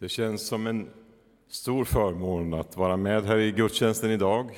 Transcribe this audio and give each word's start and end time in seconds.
Det 0.00 0.08
känns 0.08 0.46
som 0.46 0.66
en 0.66 0.90
stor 1.48 1.84
förmån 1.84 2.54
att 2.54 2.76
vara 2.76 2.96
med 2.96 3.24
här 3.24 3.36
i 3.36 3.52
gudstjänsten 3.52 4.10
idag, 4.10 4.50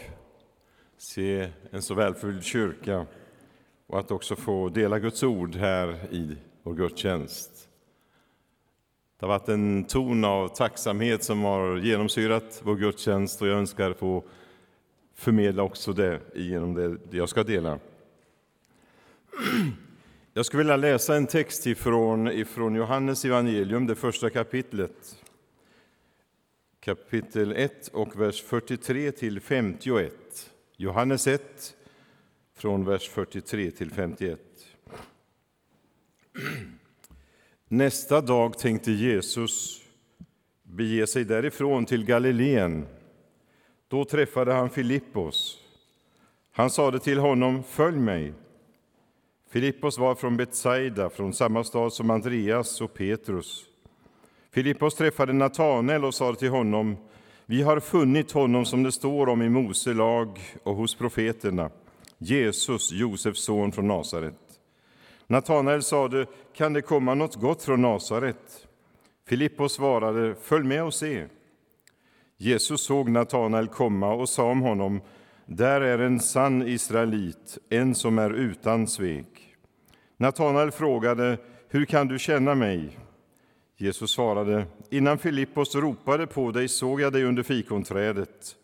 se 0.97 1.49
en 1.71 1.83
så 1.83 1.95
välfylld 1.95 2.45
kyrka 2.45 3.07
och 3.87 3.99
att 3.99 4.11
också 4.11 4.37
få 4.37 4.69
dela 4.69 4.99
Guds 4.99 5.23
ord 5.23 5.57
här 5.57 6.09
i 6.11 6.37
vår 6.63 6.75
gudstjänst. 6.75 7.69
Det 9.19 9.27
har 9.27 9.29
varit 9.39 9.49
en 9.49 9.85
ton 9.85 10.25
av 10.25 10.49
tacksamhet 10.49 11.25
som 11.25 11.45
har 11.45 11.77
genomsyrat 11.77 12.61
vår 12.65 12.77
gudstjänst 12.77 13.43
och 13.43 13.49
jag 13.49 13.59
önskar 13.59 13.93
få 13.93 14.25
förmedla 15.15 15.63
också 15.63 15.93
det 15.93 16.21
genom 16.35 16.75
det 17.11 17.17
jag 17.17 17.29
ska 17.29 17.43
dela. 17.43 17.79
Jag 20.35 20.47
skulle 20.47 20.59
vilja 20.59 20.77
läsa 20.77 21.17
en 21.17 21.27
text 21.27 21.67
ifrån, 21.67 22.29
ifrån 22.29 22.75
Johannes 22.75 23.25
evangelium, 23.25 23.87
det 23.87 23.95
första 23.95 24.31
kapitlet 24.31 25.17
kapitel 26.81 27.53
1 27.53 27.89
och 27.89 28.21
vers 28.21 28.43
43 28.43 29.13
till 29.13 29.41
51. 29.41 30.13
Johannes 30.77 31.27
1, 31.27 31.75
från 32.57 32.85
vers 32.85 33.09
43 33.09 33.71
till 33.71 33.91
51. 33.91 34.41
Nästa 37.69 38.21
dag 38.21 38.59
tänkte 38.59 38.93
Jesus 38.93 39.83
bege 40.63 41.07
sig 41.07 41.25
därifrån 41.25 41.87
till 41.87 42.05
Galileen. 42.05 42.87
Då 43.89 44.05
träffade 44.05 44.53
han 44.53 44.71
Filippos. 44.71 45.59
Han 46.53 46.71
sade 46.71 46.99
till 46.99 47.19
honom, 47.19 47.63
följ 47.63 47.99
mig. 47.99 48.33
Filippos 49.49 49.99
var 49.99 50.15
från 50.15 50.37
Betsaida, 50.37 51.11
från 51.11 51.33
samma 51.33 51.65
stad 51.65 51.93
som 51.93 52.11
Andreas 52.11 52.81
och 52.81 52.95
Petrus. 52.95 53.70
Filippos 54.53 54.95
träffade 54.95 55.33
Natanael 55.33 56.05
och 56.05 56.15
sa 56.15 56.35
till 56.35 56.51
honom, 56.51 56.97
vi 57.47 57.63
har 57.63 57.81
funnit 57.81 58.33
honom 58.33 58.65
som 58.65 58.83
det 58.83 58.93
står 58.93 59.29
om 59.29 59.43
i 59.43 59.49
Mose 59.49 59.95
lag 59.95 60.41
och 60.63 60.77
hos 60.77 60.95
profeterna, 60.95 61.71
Jesus, 62.19 62.93
Josefs 62.93 63.45
son 63.45 63.73
från 63.73 63.89
Nasaret. 63.89 64.35
Natanael 65.27 65.83
sade, 65.83 66.27
kan 66.57 66.73
det 66.73 66.83
komma 66.83 67.15
något 67.15 67.37
gott 67.37 67.63
från 67.63 67.83
Nasaret? 67.83 68.67
Filippos 69.27 69.73
svarade, 69.73 70.35
följ 70.43 70.65
med 70.65 70.85
och 70.85 70.95
se. 70.95 71.27
Jesus 72.37 72.85
såg 72.85 73.11
Natanael 73.11 73.69
komma 73.69 74.13
och 74.13 74.29
sa 74.29 74.51
om 74.51 74.61
honom, 74.61 75.01
där 75.47 75.81
är 75.81 75.99
en 75.99 76.21
sann 76.21 76.69
israelit, 76.69 77.59
en 77.69 77.95
som 77.95 78.19
är 78.19 78.31
utan 78.31 78.87
svek. 78.87 79.57
Natanael 80.17 80.71
frågade, 80.71 81.39
hur 81.69 81.85
kan 81.85 82.09
du 82.09 82.19
känna 82.19 82.55
mig? 82.55 82.99
Jesus 83.81 84.11
svarade, 84.11 84.67
innan 84.91 85.19
Filippos 85.19 85.75
ropade 85.75 86.27
på 86.27 86.51
dig 86.51 86.69
såg 86.69 87.01
jag 87.01 87.13
dig 87.13 87.25
under 87.25 87.43
fikonträdet. 87.43 88.57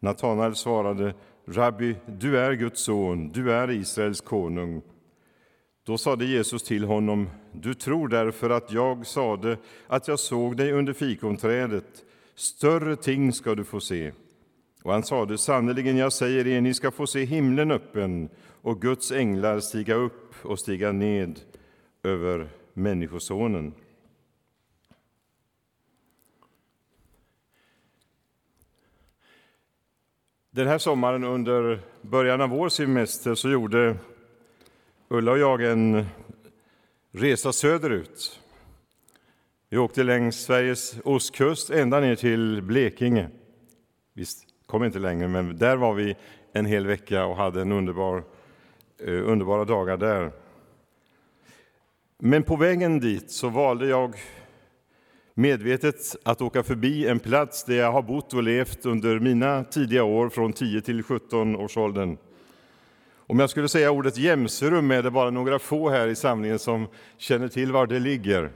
Natanael 0.00 0.54
svarade, 0.54 1.14
Rabbi, 1.46 1.96
du 2.06 2.38
är 2.38 2.52
Guds 2.52 2.82
son, 2.82 3.28
du 3.28 3.52
är 3.52 3.70
Israels 3.70 4.20
konung. 4.20 4.82
Då 5.86 5.98
sade 5.98 6.24
Jesus 6.24 6.62
till 6.62 6.84
honom, 6.84 7.30
du 7.52 7.74
tror 7.74 8.08
därför 8.08 8.50
att 8.50 8.72
jag 8.72 9.06
sade 9.06 9.56
att 9.86 10.08
jag 10.08 10.18
såg 10.18 10.56
dig 10.56 10.72
under 10.72 10.92
fikonträdet. 10.92 12.04
Större 12.34 12.96
ting 12.96 13.32
ska 13.32 13.54
du 13.54 13.64
få 13.64 13.80
se. 13.80 14.12
Och 14.82 14.92
han 14.92 15.02
sade, 15.02 15.38
sannerligen, 15.38 15.96
jag 15.96 16.12
säger 16.12 16.46
er, 16.46 16.60
ni 16.60 16.74
ska 16.74 16.90
få 16.90 17.06
se 17.06 17.24
himlen 17.24 17.70
öppen 17.70 18.28
och 18.62 18.82
Guds 18.82 19.12
änglar 19.12 19.60
stiga 19.60 19.94
upp 19.94 20.34
och 20.42 20.58
stiga 20.58 20.92
ned 20.92 21.40
över 22.02 22.48
Människosonen. 22.74 23.74
Den 30.54 30.66
här 30.66 30.78
sommaren 30.78 31.24
under 31.24 31.80
början 32.02 32.40
av 32.40 32.48
vår 32.48 32.68
semester 32.68 33.34
så 33.34 33.50
gjorde 33.50 33.96
Ulla 35.08 35.32
och 35.32 35.38
jag 35.38 35.62
en 35.62 36.06
resa 37.12 37.52
söderut. 37.52 38.40
Vi 39.68 39.78
åkte 39.78 40.02
längs 40.02 40.36
Sveriges 40.36 40.96
ostkust 41.04 41.70
ända 41.70 42.00
ner 42.00 42.16
till 42.16 42.62
Blekinge. 42.62 43.28
Vi 44.12 44.24
kom 44.66 44.84
inte 44.84 44.98
längre, 44.98 45.28
men 45.28 45.58
där 45.58 45.76
var 45.76 45.94
vi 45.94 46.16
en 46.52 46.66
hel 46.66 46.86
vecka 46.86 47.24
och 47.24 47.36
hade 47.36 47.60
en 47.60 47.72
underbar, 47.72 48.24
eh, 49.06 49.28
underbara 49.28 49.64
dagar 49.64 49.96
där. 49.96 50.32
Men 52.18 52.42
på 52.42 52.56
vägen 52.56 53.00
dit 53.00 53.30
så 53.30 53.48
valde 53.48 53.86
jag 53.86 54.14
medvetet 55.34 56.16
att 56.22 56.42
åka 56.42 56.62
förbi 56.62 57.06
en 57.08 57.18
plats 57.18 57.64
där 57.64 57.74
jag 57.74 57.92
har 57.92 58.02
bott 58.02 58.34
och 58.34 58.42
levt 58.42 58.86
under 58.86 59.18
mina 59.18 59.64
tidiga 59.64 60.04
år 60.04 60.28
från 60.28 60.52
10 60.52 60.80
till 60.80 61.02
17 61.02 61.56
års 61.56 61.76
åldern. 61.76 62.16
Om 63.26 63.38
jag 63.38 63.50
skulle 63.50 63.68
säga 63.68 63.90
ordet 63.90 64.18
Jämserum 64.18 64.90
är 64.90 65.02
det 65.02 65.10
bara 65.10 65.30
några 65.30 65.58
få 65.58 65.90
här 65.90 66.08
i 66.08 66.14
samlingen 66.14 66.58
som 66.58 66.86
känner 67.16 67.48
till 67.48 67.72
var 67.72 67.86
det 67.86 67.98
ligger. 67.98 68.50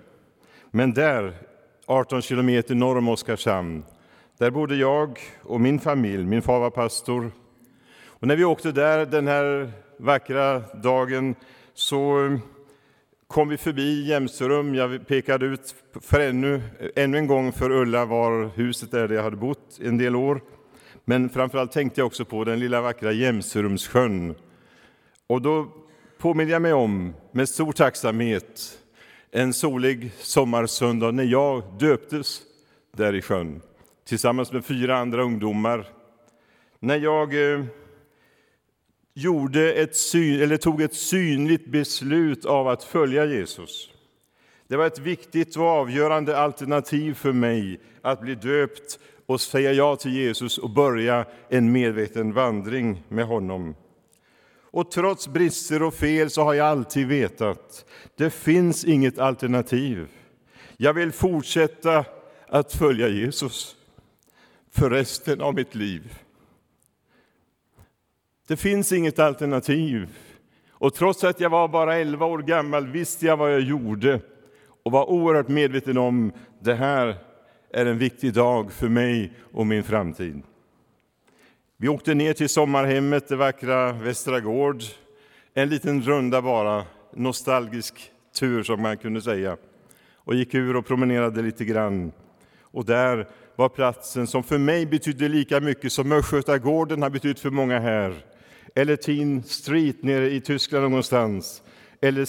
Men 0.70 0.92
där, 0.92 1.34
18 1.86 2.22
kilometer 2.22 2.75
norr 2.75 2.98
om 2.98 3.09
Oskarshamn, 3.09 3.84
där 4.38 4.50
bodde 4.50 4.76
jag 4.76 5.19
och 5.42 5.60
min 5.60 5.81
familj. 5.81 6.25
Min 6.25 6.42
far 6.42 6.60
var 6.60 6.70
pastor. 6.70 7.31
Och 8.04 8.28
när 8.28 8.36
vi 8.36 8.44
åkte 8.44 8.72
där 8.72 9.06
den 9.06 9.26
här 9.26 9.70
vackra 9.98 10.59
dagen 10.59 11.34
så 11.75 12.31
kom 13.26 13.48
vi 13.48 13.56
förbi 13.56 14.09
Jämserum. 14.09 14.75
Jag 14.75 15.06
pekade 15.06 15.47
ut 15.47 15.75
för 16.00 16.20
ännu, 16.20 16.62
ännu 16.97 17.19
en 17.19 17.26
gång 17.26 17.53
för 17.53 17.70
Ulla 17.70 18.04
var 18.04 18.50
huset 18.54 18.94
är 18.94 19.09
där 19.09 19.14
jag 19.14 19.22
hade 19.22 19.37
bott 19.37 19.78
en 19.82 19.98
del 19.98 20.16
år. 20.16 20.41
Men 21.04 21.28
framförallt 21.28 21.72
tänkte 21.72 22.00
jag 22.00 22.06
också 22.06 22.25
på 22.25 22.44
den 22.44 22.59
lilla 22.59 22.81
vackra 22.81 23.12
Jämserumssjön. 23.12 24.34
Och 25.26 25.42
då 25.42 25.69
påminner 26.19 26.53
jag 26.53 26.62
mig 26.62 26.72
om, 26.72 27.15
med 27.32 27.48
stor 27.48 27.72
tacksamhet, 27.72 28.78
en 29.31 29.53
solig 29.53 30.12
sommarsöndag 30.19 31.10
när 31.10 31.25
jag 31.25 31.62
döptes 31.78 32.41
där 32.97 33.15
i 33.15 33.22
sjön 33.22 33.60
tillsammans 34.04 34.53
med 34.53 34.65
fyra 34.65 34.98
andra 34.98 35.22
ungdomar. 35.22 35.88
När 36.81 36.97
jag 36.97 37.53
eh, 37.53 37.65
gjorde 39.19 39.72
ett 39.72 39.97
syn, 39.97 40.41
eller 40.41 40.56
tog 40.56 40.82
ett 40.82 40.94
synligt 40.94 41.66
beslut 41.66 42.44
av 42.44 42.69
att 42.69 42.84
följa 42.84 43.25
Jesus. 43.25 43.91
Det 44.69 44.77
var 44.77 44.87
ett 44.87 44.99
viktigt 44.99 45.56
och 45.56 45.65
avgörande 45.65 46.38
alternativ 46.38 47.15
för 47.15 47.32
mig 47.32 47.81
att 48.03 48.21
bli 48.21 48.34
döpt 48.34 48.99
och 49.27 49.41
säga 49.41 49.72
ja 49.72 49.97
till 49.97 50.12
Jesus 50.12 50.59
och 50.59 50.71
börja 50.71 51.25
en 51.49 51.72
medveten 51.72 52.32
vandring 52.32 53.03
med 53.09 53.27
honom. 53.27 53.75
Och 54.71 54.91
trots 54.91 55.28
brister 55.28 55.83
och 55.83 55.94
fel 55.94 56.31
så 56.31 56.43
har 56.43 56.54
jag 56.54 56.66
alltid 56.66 57.06
vetat 57.06 57.84
det 58.16 58.31
finns 58.31 58.84
inget 58.84 59.19
alternativ. 59.19 60.09
Jag 60.77 60.94
vill 60.94 61.12
fortsätta 61.12 62.04
att 62.48 62.72
följa 62.72 63.09
Jesus 63.09 63.77
för 64.72 64.91
resten 64.91 65.41
av 65.41 65.54
mitt 65.54 65.75
liv. 65.75 66.25
Det 68.49 68.57
finns 68.57 68.93
inget 68.93 69.19
alternativ. 69.19 70.09
Och 70.71 70.95
trots 70.95 71.25
att 71.25 71.41
jag 71.41 71.51
var 71.51 71.69
bara 71.69 71.97
11 71.97 72.27
år 72.27 72.39
gammal 72.39 72.87
visste 72.87 73.27
jag 73.27 73.37
vad 73.37 73.53
jag 73.53 73.61
gjorde 73.61 74.21
och 74.83 74.93
var 74.93 75.11
oerhört 75.11 75.49
medveten 75.49 75.99
om 75.99 76.33
det 76.61 76.75
här 76.75 77.17
är 77.71 77.87
en 77.87 77.99
viktig 77.99 78.33
dag 78.33 78.73
för 78.73 78.89
mig 78.89 79.33
och 79.53 79.67
min 79.67 79.83
framtid. 79.84 80.43
Vi 81.77 81.89
åkte 81.89 82.15
ner 82.15 82.33
till 82.33 82.49
sommarhemmet, 82.49 83.29
det 83.29 83.37
vackra 83.37 83.93
Västra 83.93 84.41
Gård. 84.41 84.83
En 85.55 85.69
liten 85.69 86.03
runda 86.03 86.43
bara, 86.43 86.84
nostalgisk 87.13 88.11
tur 88.39 88.63
som 88.63 88.83
man 88.83 88.97
kunde 88.97 89.23
säga. 89.23 89.57
Och 90.15 90.34
gick 90.34 90.55
ur 90.55 90.77
och 90.77 90.87
promenerade 90.87 91.43
lite 91.43 91.65
grann. 91.65 92.13
Och 92.60 92.84
där 92.84 93.28
var 93.57 93.69
platsen 93.69 94.27
som 94.27 94.42
för 94.42 94.59
mig 94.59 94.87
betydde 94.87 95.28
lika 95.28 95.60
mycket 95.60 95.92
som 95.92 96.13
Östgötagården 96.13 97.03
har 97.03 97.10
betytt 97.10 97.41
för 97.41 97.51
många 97.51 97.78
här 97.78 98.15
eller 98.74 98.97
Teen 98.97 99.42
Street 99.42 100.03
nere 100.03 100.30
i 100.30 100.41
Tyskland 100.41 100.83
någonstans, 100.83 101.63
eller 102.01 102.28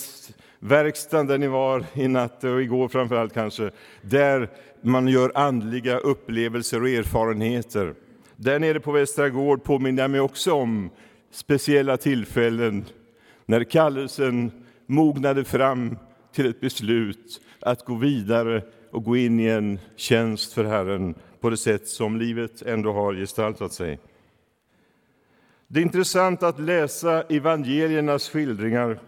verkstaden 0.60 1.28
där 1.28 1.38
ni 1.38 1.48
var 1.48 1.86
i 1.94 2.08
natt 2.08 2.44
och 2.44 2.62
igår 2.62 2.88
framför 2.88 3.16
allt 3.16 3.34
kanske, 3.34 3.72
där 4.02 4.50
man 4.82 5.08
gör 5.08 5.32
andliga 5.36 5.98
upplevelser 5.98 6.82
och 6.82 6.90
erfarenheter. 6.90 7.94
Där 8.36 8.60
nere 8.60 8.80
på 8.80 8.92
Västra 8.92 9.30
Gård 9.30 9.64
påminner 9.64 10.04
jag 10.04 10.12
mig 10.12 10.20
också 10.20 10.54
om 10.54 10.90
speciella 11.32 11.98
tillfällen 11.98 12.86
när 13.46 13.64
kallelsen 13.64 14.52
mognade 14.86 15.44
fram 15.44 15.98
till 16.34 16.46
ett 16.46 16.60
beslut 16.60 17.42
att 17.60 17.86
gå 17.86 17.96
vidare 17.96 18.64
och 18.92 19.04
gå 19.04 19.18
in 19.18 19.40
i 19.40 19.48
en 19.48 19.80
tjänst 19.96 20.54
för 20.54 20.64
Herren 20.64 21.16
på 21.40 21.50
det 21.50 21.58
sätt 21.58 21.88
som 21.88 22.18
livet 22.18 22.62
ändå 22.62 22.94
har 22.94 23.14
gestaltat 23.14 23.74
sig. 23.74 24.00
Det 25.70 25.80
är 25.80 25.84
intressant 25.84 26.44
att 26.44 26.60
läsa 26.60 27.22
evangeliernas 27.22 28.30
skildringar 28.30 29.00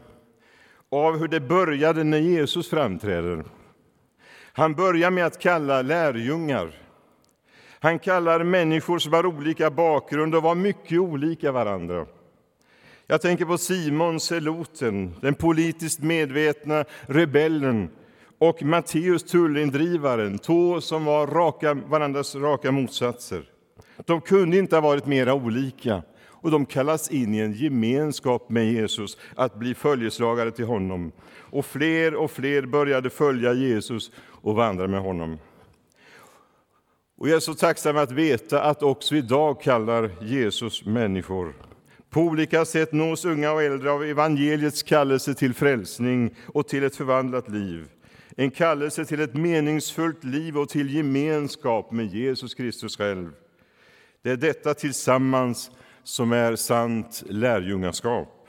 av 0.91 1.17
hur 1.17 1.27
det 1.27 1.39
började 1.39 2.03
när 2.03 2.17
Jesus 2.17 2.69
framträder. 2.69 3.43
Han 4.53 4.73
börjar 4.73 5.11
med 5.11 5.25
att 5.25 5.39
kalla 5.39 5.81
lärjungar. 5.81 6.71
Han 7.79 7.99
kallar 7.99 8.43
människor 8.43 8.99
som 8.99 9.13
har 9.13 9.25
olika 9.25 9.71
bakgrund 9.71 10.35
och 10.35 10.43
var 10.43 10.55
mycket 10.55 10.99
olika 10.99 11.51
varandra. 11.51 12.05
Jag 13.07 13.21
tänker 13.21 13.45
på 13.45 13.57
Simon 13.57 14.19
Seloten, 14.19 15.15
den 15.21 15.33
politiskt 15.33 15.99
medvetna 15.99 16.85
rebellen 17.01 17.89
och 18.37 18.63
Matteus 18.63 19.23
tullindrivaren, 19.23 20.39
två 20.39 20.81
som 20.81 21.05
var 21.05 21.27
raka, 21.27 21.73
varandras 21.73 22.35
raka 22.35 22.71
motsatser. 22.71 23.43
De 24.05 24.21
kunde 24.21 24.57
inte 24.57 24.75
ha 24.75 24.81
varit 24.81 25.05
mera 25.05 25.33
olika 25.33 26.03
och 26.41 26.51
de 26.51 26.65
kallas 26.65 27.11
in 27.11 27.33
i 27.33 27.39
en 27.39 27.53
gemenskap 27.53 28.49
med 28.49 28.71
Jesus, 28.71 29.17
att 29.35 29.55
bli 29.55 29.73
följeslagare 29.73 30.51
till 30.51 30.65
honom. 30.65 31.11
Och 31.37 31.65
fler 31.65 32.15
och 32.15 32.31
fler 32.31 32.61
började 32.65 33.09
följa 33.09 33.53
Jesus 33.53 34.11
och 34.41 34.55
vandra 34.55 34.87
med 34.87 35.01
honom. 35.01 35.37
Och 37.17 37.29
jag 37.29 37.35
är 37.35 37.39
så 37.39 37.53
tacksam 37.53 37.97
att 37.97 38.11
veta 38.11 38.61
att 38.61 38.83
också 38.83 39.15
idag 39.15 39.61
kallar 39.61 40.11
Jesus 40.21 40.85
människor. 40.85 41.53
På 42.09 42.21
olika 42.21 42.65
sätt 42.65 42.93
nås 42.93 43.25
unga 43.25 43.51
och 43.51 43.63
äldre 43.63 43.91
av 43.91 44.03
evangeliets 44.03 44.83
kallelse 44.83 45.33
till 45.33 45.53
frälsning 45.53 46.35
och 46.47 46.67
till 46.67 46.83
ett 46.83 46.95
förvandlat 46.95 47.49
liv. 47.49 47.87
En 48.37 48.51
kallelse 48.51 49.05
till 49.05 49.19
ett 49.19 49.33
meningsfullt 49.33 50.23
liv 50.23 50.57
och 50.57 50.69
till 50.69 50.95
gemenskap 50.95 51.91
med 51.91 52.05
Jesus 52.05 52.53
Kristus 52.53 52.97
själv. 52.97 53.31
Det 54.21 54.31
är 54.31 54.37
detta 54.37 54.73
tillsammans 54.73 55.71
som 56.09 56.31
är 56.31 56.55
sant 56.55 57.23
lärjungaskap. 57.29 58.47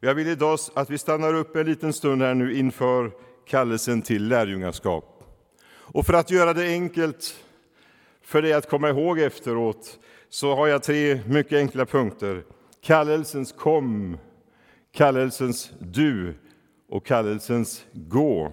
Jag 0.00 0.14
vill 0.14 0.28
idag 0.28 0.58
att 0.74 0.90
vi 0.90 0.98
stannar 0.98 1.34
upp 1.34 1.56
en 1.56 1.66
liten 1.66 1.92
stund 1.92 2.22
här 2.22 2.34
nu 2.34 2.58
inför 2.58 3.10
kallelsen 3.46 4.02
till 4.02 4.28
lärjungaskap. 4.28 5.24
Och 5.68 6.06
för 6.06 6.12
att 6.12 6.30
göra 6.30 6.52
det 6.52 6.66
enkelt 6.66 7.44
för 8.22 8.42
dig 8.42 8.52
att 8.52 8.68
komma 8.68 8.88
ihåg 8.88 9.18
efteråt 9.18 9.98
så 10.28 10.54
har 10.54 10.66
jag 10.66 10.82
tre 10.82 11.20
mycket 11.26 11.58
enkla 11.58 11.86
punkter. 11.86 12.44
Kallelsens 12.80 13.52
kom, 13.52 14.18
kallelsens 14.92 15.72
du 15.78 16.34
och 16.88 17.06
kallelsens 17.06 17.84
gå. 17.92 18.52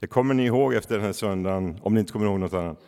Det 0.00 0.06
kommer 0.06 0.34
ni 0.34 0.44
ihåg 0.44 0.74
efter 0.74 0.94
den 0.94 1.04
här 1.04 1.12
söndagen, 1.12 1.80
om 1.82 1.94
ni 1.94 2.00
inte 2.00 2.12
kommer 2.12 2.26
ihåg 2.26 2.40
något 2.40 2.54
annat. 2.54 2.80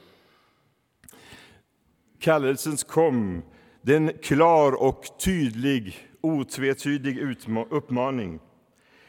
Kallelsens 2.21 2.85
kom, 2.85 3.43
det 3.83 3.93
är 3.93 3.97
en 3.97 4.13
klar 4.23 4.73
och 4.73 5.05
tydlig, 5.19 6.09
otvetydig 6.21 7.37
uppmaning. 7.71 8.41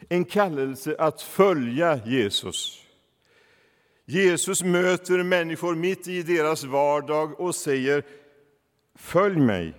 En 0.10 0.26
kallelse 0.26 0.96
att 1.00 1.22
följa 1.22 2.00
Jesus. 2.06 2.80
Jesus 4.06 4.64
möter 4.64 5.24
människor 5.24 5.76
mitt 5.76 6.08
i 6.08 6.24
deras 6.24 6.64
vardag 6.64 7.40
och 7.40 7.56
säger 7.56 8.04
Följ 8.96 9.40
mig. 9.40 9.74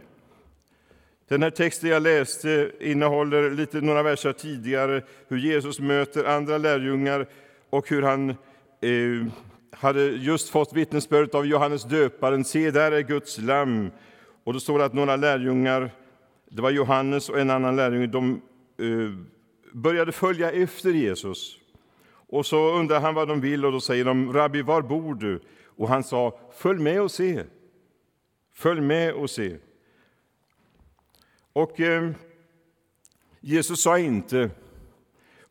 Den 1.28 1.42
här 1.42 1.50
texten 1.50 1.90
jag 1.90 2.02
läste 2.02 2.70
innehåller 2.80 3.50
lite 3.50 3.80
några 3.80 4.02
verser 4.02 4.32
tidigare 4.32 5.02
hur 5.28 5.38
Jesus 5.38 5.80
möter 5.80 6.24
andra 6.24 6.58
lärjungar 6.58 7.26
och 7.70 7.88
hur 7.88 8.02
han 8.02 8.30
eh, 8.30 9.26
hade 9.70 10.02
just 10.02 10.48
fått 10.48 10.72
vittnesbördet 10.72 11.34
av 11.34 11.46
Johannes 11.46 11.84
döparen. 11.84 12.44
Se, 12.44 12.70
där 12.70 12.92
är 12.92 13.00
Guds 13.00 13.38
lamm. 13.38 13.90
Och 14.44 14.52
då 14.52 14.60
står 14.60 14.78
det 14.78 14.84
att 14.84 14.94
några 14.94 15.16
lärjungar, 15.16 15.90
det 16.50 16.62
var 16.62 16.70
Johannes 16.70 17.28
och 17.28 17.40
en 17.40 17.50
annan 17.50 17.76
lärjunge, 17.76 18.06
de 18.06 18.40
eh, 18.78 19.26
började 19.72 20.12
följa 20.12 20.50
efter 20.50 20.90
Jesus. 20.90 21.58
Och 22.28 22.46
så 22.46 22.78
undrar 22.78 23.00
han 23.00 23.14
vad 23.14 23.28
de 23.28 23.40
vill 23.40 23.64
och 23.64 23.72
då 23.72 23.80
säger 23.80 24.04
de, 24.04 24.32
Rabbi, 24.32 24.62
var 24.62 24.82
bor 24.82 25.14
du? 25.14 25.40
Och 25.76 25.88
han 25.88 26.04
sa, 26.04 26.38
följ 26.56 26.82
med 26.82 27.00
och 27.00 27.10
se. 27.10 27.44
Följ 28.54 28.80
med 28.80 29.14
och 29.14 29.30
se. 29.30 29.56
Och 31.52 31.80
eh, 31.80 32.10
Jesus 33.40 33.82
sa 33.82 33.98
inte, 33.98 34.50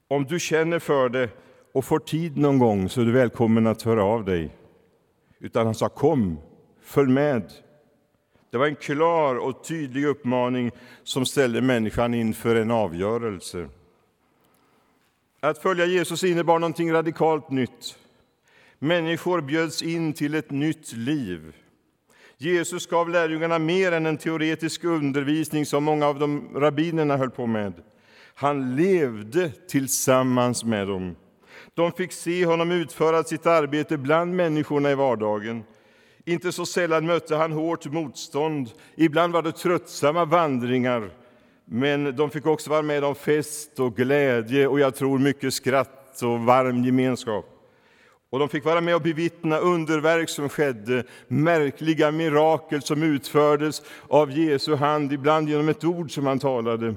om 0.08 0.24
du 0.24 0.40
känner 0.40 0.80
för 0.80 1.10
det 1.10 1.30
och 1.74 1.86
får 1.86 2.00
tid 2.00 2.38
någon 2.38 2.60
gång 2.60 2.90
så 2.90 3.02
är 3.02 3.06
du 3.06 3.12
välkommen 3.12 3.68
att 3.68 3.82
höra 3.82 4.04
av 4.04 4.26
dig. 4.26 4.56
Utan 5.40 5.66
han 5.66 5.76
sa, 5.76 5.90
kom, 5.90 6.40
följ 6.82 7.12
med. 7.12 7.52
Det 8.54 8.60
var 8.60 8.68
en 8.68 8.76
klar 8.76 9.36
och 9.36 9.64
tydlig 9.64 10.06
uppmaning 10.06 10.72
som 11.04 11.26
ställde 11.26 11.62
människan 11.62 12.14
inför 12.14 12.56
en 12.56 12.72
avgörelse. 12.72 13.70
Att 15.40 15.58
följa 15.58 15.86
Jesus 15.86 16.24
innebar 16.24 16.60
någonting 16.60 16.94
radikalt 16.94 17.50
nytt. 17.50 17.98
Människor 18.80 19.42
bjöds 19.42 19.82
in 19.82 20.14
till 20.14 20.36
ett 20.36 20.52
nytt 20.52 20.94
liv. 20.94 21.56
Jesus 22.38 22.88
gav 22.88 23.10
lärjungarna 23.10 23.60
mer 23.60 23.92
än 23.92 24.06
en 24.06 24.18
teoretisk 24.18 24.84
undervisning 24.84 25.66
som 25.66 25.84
många 25.84 26.08
av 26.08 26.20
de 26.20 26.50
rabbinerna 26.56 27.18
höll 27.18 27.32
på 27.32 27.48
med. 27.48 27.74
Han 28.36 28.76
levde 28.76 29.50
tillsammans 29.50 30.64
med 30.64 30.88
dem. 30.88 31.16
De 31.74 31.92
fick 31.92 32.12
se 32.12 32.46
honom 32.46 32.72
utföra 32.72 33.24
sitt 33.24 33.46
arbete 33.46 33.98
bland 33.98 34.36
människorna 34.36 34.92
i 34.92 34.96
vardagen. 34.96 35.64
Inte 36.26 36.52
så 36.52 36.66
sällan 36.66 37.06
mötte 37.06 37.36
han 37.36 37.52
hårt 37.52 37.86
motstånd. 37.86 38.72
Ibland 38.96 39.34
var 39.34 39.42
det 39.42 39.52
tröttsamma 39.52 40.26
vandringar. 40.26 41.10
Men 41.66 42.16
de 42.16 42.30
fick 42.30 42.46
också 42.46 42.70
vara 42.70 42.82
med 42.82 43.04
om 43.04 43.16
fest 43.16 43.80
och 43.80 43.96
glädje 43.96 44.68
och 44.68 44.80
jag 44.80 44.96
tror 44.96 45.20
mycket 45.20 45.54
skratt 45.54 46.22
och 46.24 46.40
varm 46.40 46.84
gemenskap. 46.84 47.46
Och 48.30 48.40
de 48.40 48.50
fick 48.50 48.66
vara 48.66 48.82
med 48.82 48.96
och 48.96 49.02
bevittna 49.02 49.58
underverk 49.58 50.30
som 50.30 50.50
skedde, 50.50 51.04
märkliga 51.28 52.12
mirakel 52.12 52.82
som 52.82 53.04
utfördes 53.04 53.82
av 54.08 54.32
Jesu 54.32 54.76
hand, 54.76 55.14
ibland 55.14 55.50
genom 55.50 55.70
ett 55.70 55.84
ord 55.84 56.14
som 56.14 56.26
han 56.26 56.40
talade. 56.40 56.96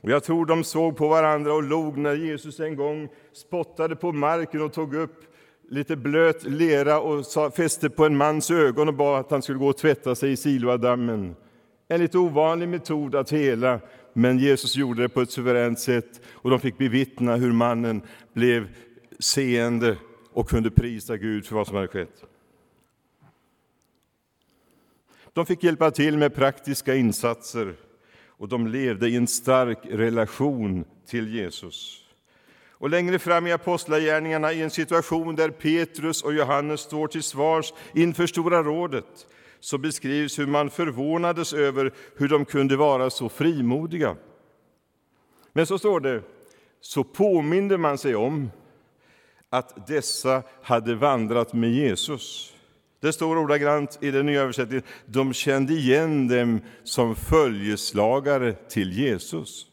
Och 0.00 0.10
jag 0.10 0.24
tror 0.24 0.46
de 0.46 0.64
såg 0.64 0.96
på 0.96 1.08
varandra 1.08 1.52
och 1.52 1.62
log 1.62 1.96
när 1.96 2.14
Jesus 2.14 2.60
en 2.60 2.76
gång 2.76 3.08
spottade 3.32 3.96
på 3.96 4.12
marken 4.12 4.62
och 4.62 4.72
tog 4.72 4.94
upp 4.94 5.33
lite 5.68 5.96
blöt 5.96 6.44
lera 6.44 7.00
och 7.00 7.24
fäste 7.56 7.90
på 7.90 8.06
en 8.06 8.16
mans 8.16 8.50
ögon 8.50 8.88
och 8.88 8.94
bad 8.94 9.20
att 9.20 9.30
han 9.30 9.42
skulle 9.42 9.58
gå 9.58 9.68
och 9.68 9.76
tvätta 9.76 10.14
sig 10.14 10.32
i 10.32 10.36
Siloadammen. 10.36 11.36
En 11.88 12.00
lite 12.00 12.18
ovanlig 12.18 12.68
metod 12.68 13.14
att 13.14 13.32
hela, 13.32 13.80
men 14.12 14.38
Jesus 14.38 14.76
gjorde 14.76 15.02
det 15.02 15.08
på 15.08 15.20
ett 15.20 15.30
suveränt 15.30 15.80
sätt 15.80 16.20
och 16.32 16.50
de 16.50 16.60
fick 16.60 16.78
bevittna 16.78 17.36
hur 17.36 17.52
mannen 17.52 18.02
blev 18.32 18.68
seende 19.18 19.96
och 20.32 20.48
kunde 20.48 20.70
prisa 20.70 21.16
Gud 21.16 21.46
för 21.46 21.56
vad 21.56 21.66
som 21.66 21.76
hade 21.76 21.88
skett. 21.88 22.24
De 25.32 25.46
fick 25.46 25.64
hjälpa 25.64 25.90
till 25.90 26.18
med 26.18 26.34
praktiska 26.34 26.94
insatser 26.94 27.74
och 28.26 28.48
de 28.48 28.66
levde 28.66 29.08
i 29.08 29.16
en 29.16 29.26
stark 29.26 29.78
relation 29.82 30.84
till 31.06 31.34
Jesus. 31.34 32.03
Och 32.78 32.90
längre 32.90 33.18
fram 33.18 33.46
i 33.46 33.52
Apostlagärningarna, 33.52 34.52
i 34.52 34.62
en 34.62 34.70
situation 34.70 35.36
där 35.36 35.50
Petrus 35.50 36.22
och 36.22 36.34
Johannes 36.34 36.80
står 36.80 37.08
till 37.08 37.22
svars 37.22 37.72
inför 37.94 38.26
Stora 38.26 38.62
rådet, 38.62 39.26
så 39.60 39.78
beskrivs 39.78 40.38
hur 40.38 40.46
man 40.46 40.70
förvånades 40.70 41.52
över 41.52 41.92
hur 42.16 42.28
de 42.28 42.44
kunde 42.44 42.76
vara 42.76 43.10
så 43.10 43.28
frimodiga. 43.28 44.16
Men 45.52 45.66
så 45.66 45.78
står 45.78 46.00
det, 46.00 46.22
så 46.80 47.04
påminde 47.04 47.78
man 47.78 47.98
sig 47.98 48.14
om 48.14 48.50
att 49.50 49.86
dessa 49.86 50.42
hade 50.62 50.94
vandrat 50.94 51.52
med 51.52 51.70
Jesus. 51.70 52.54
Det 53.00 53.12
står 53.12 53.36
ordagrant 53.36 53.98
i 54.00 54.10
den 54.10 54.26
nya 54.26 54.42
översättningen, 54.42 54.84
de 55.06 55.32
kände 55.32 55.72
igen 55.72 56.28
dem 56.28 56.60
som 56.84 57.14
följeslagare 57.14 58.52
till 58.52 58.92
Jesus. 58.92 59.66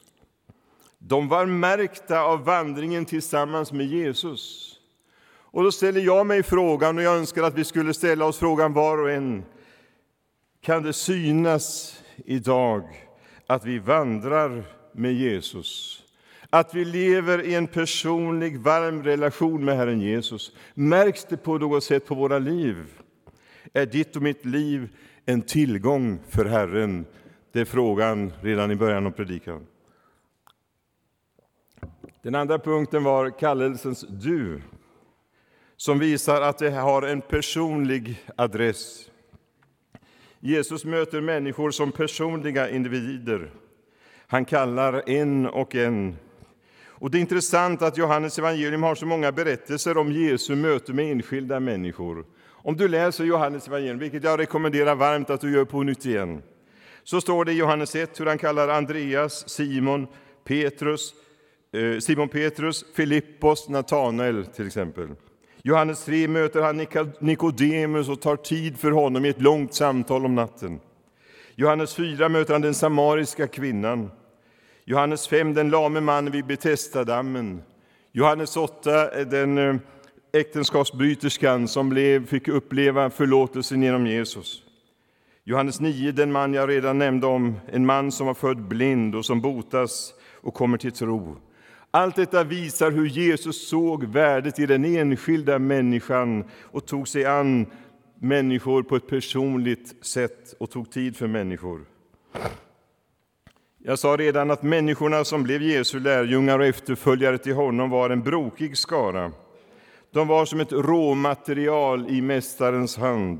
De 1.04 1.28
var 1.28 1.46
märkta 1.46 2.22
av 2.22 2.46
vandringen 2.46 3.06
tillsammans 3.06 3.72
med 3.72 3.86
Jesus. 3.86 4.74
Och 5.54 5.64
då 5.64 5.72
ställer 5.72 6.02
jag 6.02 6.28
mig 6.28 6.44
frågan, 6.44 6.98
och 6.98 7.04
jag 7.04 7.18
önskar 7.18 7.44
att 7.44 7.58
vi 7.58 7.64
skulle 7.64 7.94
ställa 7.94 8.26
oss 8.26 8.38
frågan 8.38 8.74
var 8.74 8.98
och 8.98 9.12
en. 9.12 9.44
Kan 10.62 10.84
det 10.84 10.94
synas 10.94 11.98
idag 12.26 12.84
att 13.48 13.66
vi 13.66 13.80
vandrar 13.80 14.64
med 14.94 15.14
Jesus? 15.14 16.04
Att 16.50 16.76
vi 16.76 16.86
lever 16.86 17.44
i 17.44 17.56
en 17.56 17.68
personlig, 17.68 18.60
varm 18.60 19.04
relation 19.04 19.66
med 19.66 19.78
Herren 19.78 20.02
Jesus. 20.02 20.52
Märks 20.74 21.26
det 21.26 21.38
på 21.38 21.58
något 21.58 21.84
sätt 21.84 22.08
på 22.08 22.16
våra 22.16 22.40
liv? 22.40 22.78
Är 23.74 23.86
ditt 23.86 24.16
och 24.16 24.22
mitt 24.22 24.46
liv 24.46 24.90
en 25.26 25.42
tillgång 25.42 26.20
för 26.30 26.46
Herren? 26.46 27.06
Det 27.52 27.60
är 27.60 27.66
frågan 27.66 28.34
redan 28.42 28.72
i 28.72 28.76
början 28.76 29.08
av 29.08 29.12
predikan. 29.12 29.66
Den 32.24 32.36
andra 32.36 32.60
punkten 32.60 33.04
var 33.04 33.40
kallelsens 33.40 34.06
du, 34.10 34.62
som 35.78 36.00
visar 36.00 36.42
att 36.42 36.58
det 36.58 36.72
har 36.72 37.02
en 37.02 37.22
personlig 37.22 38.24
adress. 38.36 39.10
Jesus 40.40 40.86
möter 40.86 41.22
människor 41.22 41.72
som 41.72 41.92
personliga 41.92 42.70
individer. 42.70 43.52
Han 44.28 44.46
kallar 44.46 45.10
en 45.10 45.46
och 45.46 45.76
en 45.76 46.16
Och 47.02 47.12
Det 47.12 47.18
är 47.18 47.20
intressant 47.20 47.82
att 47.82 47.98
Johannes 47.98 48.40
evangelium 48.40 48.84
har 48.84 48.96
så 48.96 49.06
många 49.06 49.32
berättelser 49.32 49.98
om 49.98 50.12
Jesu 50.12 50.56
möte 50.56 50.94
med 50.94 51.12
enskilda 51.12 51.60
människor. 51.60 52.26
Om 52.48 52.78
du 52.78 52.88
läser 52.88 53.24
Johannes 53.24 53.68
evangelium, 53.68 54.00
vilket 54.00 54.24
jag 54.24 54.40
rekommenderar 54.40 54.96
varmt 54.96 55.30
att 55.30 55.42
du 55.42 55.54
gör 55.54 55.66
på 55.66 55.84
nytt 55.84 56.06
igen, 56.06 56.42
så 57.04 57.22
står 57.22 57.46
det 57.46 57.52
i 57.52 57.58
Johannes 57.58 57.96
1 57.96 58.20
hur 58.20 58.26
han 58.26 58.38
kallar 58.38 58.68
Andreas, 58.68 59.50
Simon, 59.50 60.08
Petrus, 60.44 61.14
Eh, 61.74 62.00
Simon 62.00 62.30
Petrus, 62.30 62.86
Filippos, 62.94 63.70
Natanael 63.70 64.46
till 64.46 64.68
exempel. 64.68 65.08
Johannes 65.64 66.06
3 66.06 66.28
möter 66.28 66.62
han 66.62 66.88
Nikodemus 67.20 68.10
och 68.10 68.22
tar 68.22 68.36
tid 68.36 68.78
för 68.80 68.92
honom 68.92 69.26
i 69.26 69.30
ett 69.30 69.42
långt 69.42 69.74
samtal 69.74 70.26
om 70.26 70.36
natten. 70.36 70.80
Johannes 71.56 71.96
4 71.96 72.30
möter 72.30 72.54
han 72.54 72.62
den 72.62 72.74
samariska 72.74 73.48
kvinnan. 73.48 74.12
Johannes 74.86 75.28
5 75.28 75.54
den 75.54 75.70
lame 75.70 76.02
mannen 76.02 76.32
vid 76.32 76.46
Betestadammen. 76.46 77.62
Johannes 78.12 78.58
8 78.58 79.20
eh, 79.20 79.28
den 79.28 79.58
eh, 79.58 79.76
äktenskapsbryterskan 80.34 81.68
som 81.68 81.90
blev, 81.90 82.26
fick 82.26 82.48
uppleva 82.48 83.10
förlåtelsen 83.10 83.84
genom 83.84 84.08
Jesus. 84.08 84.64
Johannes 85.44 85.80
9, 85.80 86.12
den 86.12 86.32
man 86.32 86.54
jag 86.54 86.70
redan 86.70 86.98
nämnde 86.98 87.28
om, 87.28 87.60
en 87.72 87.86
man 87.86 88.12
som 88.12 88.28
var 88.28 88.34
född 88.34 88.68
blind 88.68 89.16
och 89.16 89.26
som 89.26 89.42
botas 89.42 90.14
och 90.42 90.54
kommer 90.54 90.78
till 90.78 90.92
tro. 90.92 91.38
Allt 91.94 92.16
detta 92.16 92.44
visar 92.44 92.92
hur 92.92 93.06
Jesus 93.06 93.68
såg 93.70 94.04
värdet 94.04 94.60
i 94.60 94.66
den 94.66 94.86
enskilda 94.86 95.60
människan 95.60 96.44
och 96.62 96.86
tog 96.86 97.08
sig 97.08 97.26
an 97.26 97.66
människor 98.20 98.84
på 98.84 98.96
ett 98.96 99.08
personligt 99.08 100.06
sätt 100.06 100.54
och 100.60 100.72
tog 100.72 100.92
tid 100.92 101.18
för 101.18 101.28
människor. 101.28 101.86
Jag 103.78 104.00
sa 104.00 104.18
redan 104.18 104.52
att 104.52 104.64
människorna 104.64 105.24
som 105.24 105.44
blev 105.44 105.62
Jesu 105.62 106.00
lärjungar 106.00 106.60
och 106.60 106.66
efterföljare 106.66 107.38
till 107.38 107.54
honom 107.54 107.90
var 107.90 108.10
en 108.10 108.24
brokig 108.24 108.78
skara. 108.78 109.32
De 110.12 110.28
var 110.28 110.46
som 110.46 110.60
ett 110.60 110.72
råmaterial 110.72 112.10
i 112.10 112.22
Mästarens 112.22 112.98
hand. 112.98 113.40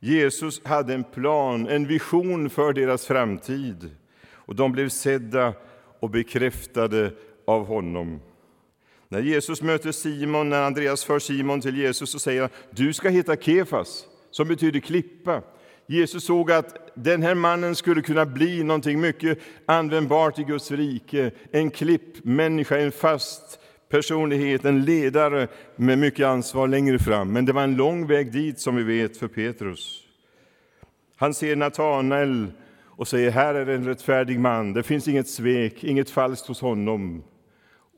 Jesus 0.00 0.64
hade 0.64 0.94
en 0.94 1.04
plan, 1.04 1.68
en 1.68 1.86
vision 1.86 2.50
för 2.50 2.72
deras 2.72 3.06
framtid 3.06 3.90
och 4.32 4.54
de 4.54 4.72
blev 4.72 4.88
sedda 4.88 5.52
och 6.00 6.10
bekräftade 6.10 7.12
av 7.48 7.66
honom. 7.66 8.20
När 9.08 9.20
Jesus 9.20 9.62
möter 9.62 9.92
Simon, 9.92 10.48
när 10.48 10.62
Andreas 10.62 11.04
för 11.04 11.18
Simon 11.18 11.60
till 11.60 11.76
Jesus, 11.76 12.10
så 12.10 12.18
säger 12.18 12.40
han 12.40 12.50
du 12.70 12.92
ska 12.92 13.08
heta 13.08 13.36
Kefas, 13.36 14.06
som 14.30 14.48
betyder 14.48 14.80
klippa. 14.80 15.42
Jesus 15.86 16.24
såg 16.24 16.52
att 16.52 16.92
den 16.94 17.22
här 17.22 17.34
mannen 17.34 17.74
skulle 17.76 18.02
kunna 18.02 18.26
bli 18.26 18.64
någonting 18.64 19.00
mycket 19.00 19.38
användbart 19.66 20.38
i 20.38 20.44
Guds 20.44 20.70
rike. 20.70 21.30
En 21.50 21.70
klippmänniska, 21.70 22.78
en 22.78 22.92
fast 22.92 23.60
personlighet, 23.88 24.64
en 24.64 24.84
ledare 24.84 25.48
med 25.76 25.98
mycket 25.98 26.26
ansvar 26.26 26.68
längre 26.68 26.98
fram. 26.98 27.32
Men 27.32 27.44
det 27.44 27.52
var 27.52 27.62
en 27.62 27.76
lång 27.76 28.06
väg 28.06 28.32
dit, 28.32 28.60
som 28.60 28.76
vi 28.76 28.82
vet, 28.82 29.16
för 29.16 29.28
Petrus. 29.28 30.04
Han 31.16 31.34
ser 31.34 31.56
Natanael 31.56 32.46
och 32.98 33.08
säger 33.08 33.30
här 33.30 33.54
är 33.54 33.66
en 33.66 33.84
rättfärdig 33.84 34.40
man. 34.40 34.72
Det 34.72 34.82
finns 34.82 35.08
inget 35.08 35.28
svek, 35.28 35.84
inget 35.84 36.10
falskt 36.10 36.48
hos 36.48 36.60
honom. 36.60 37.22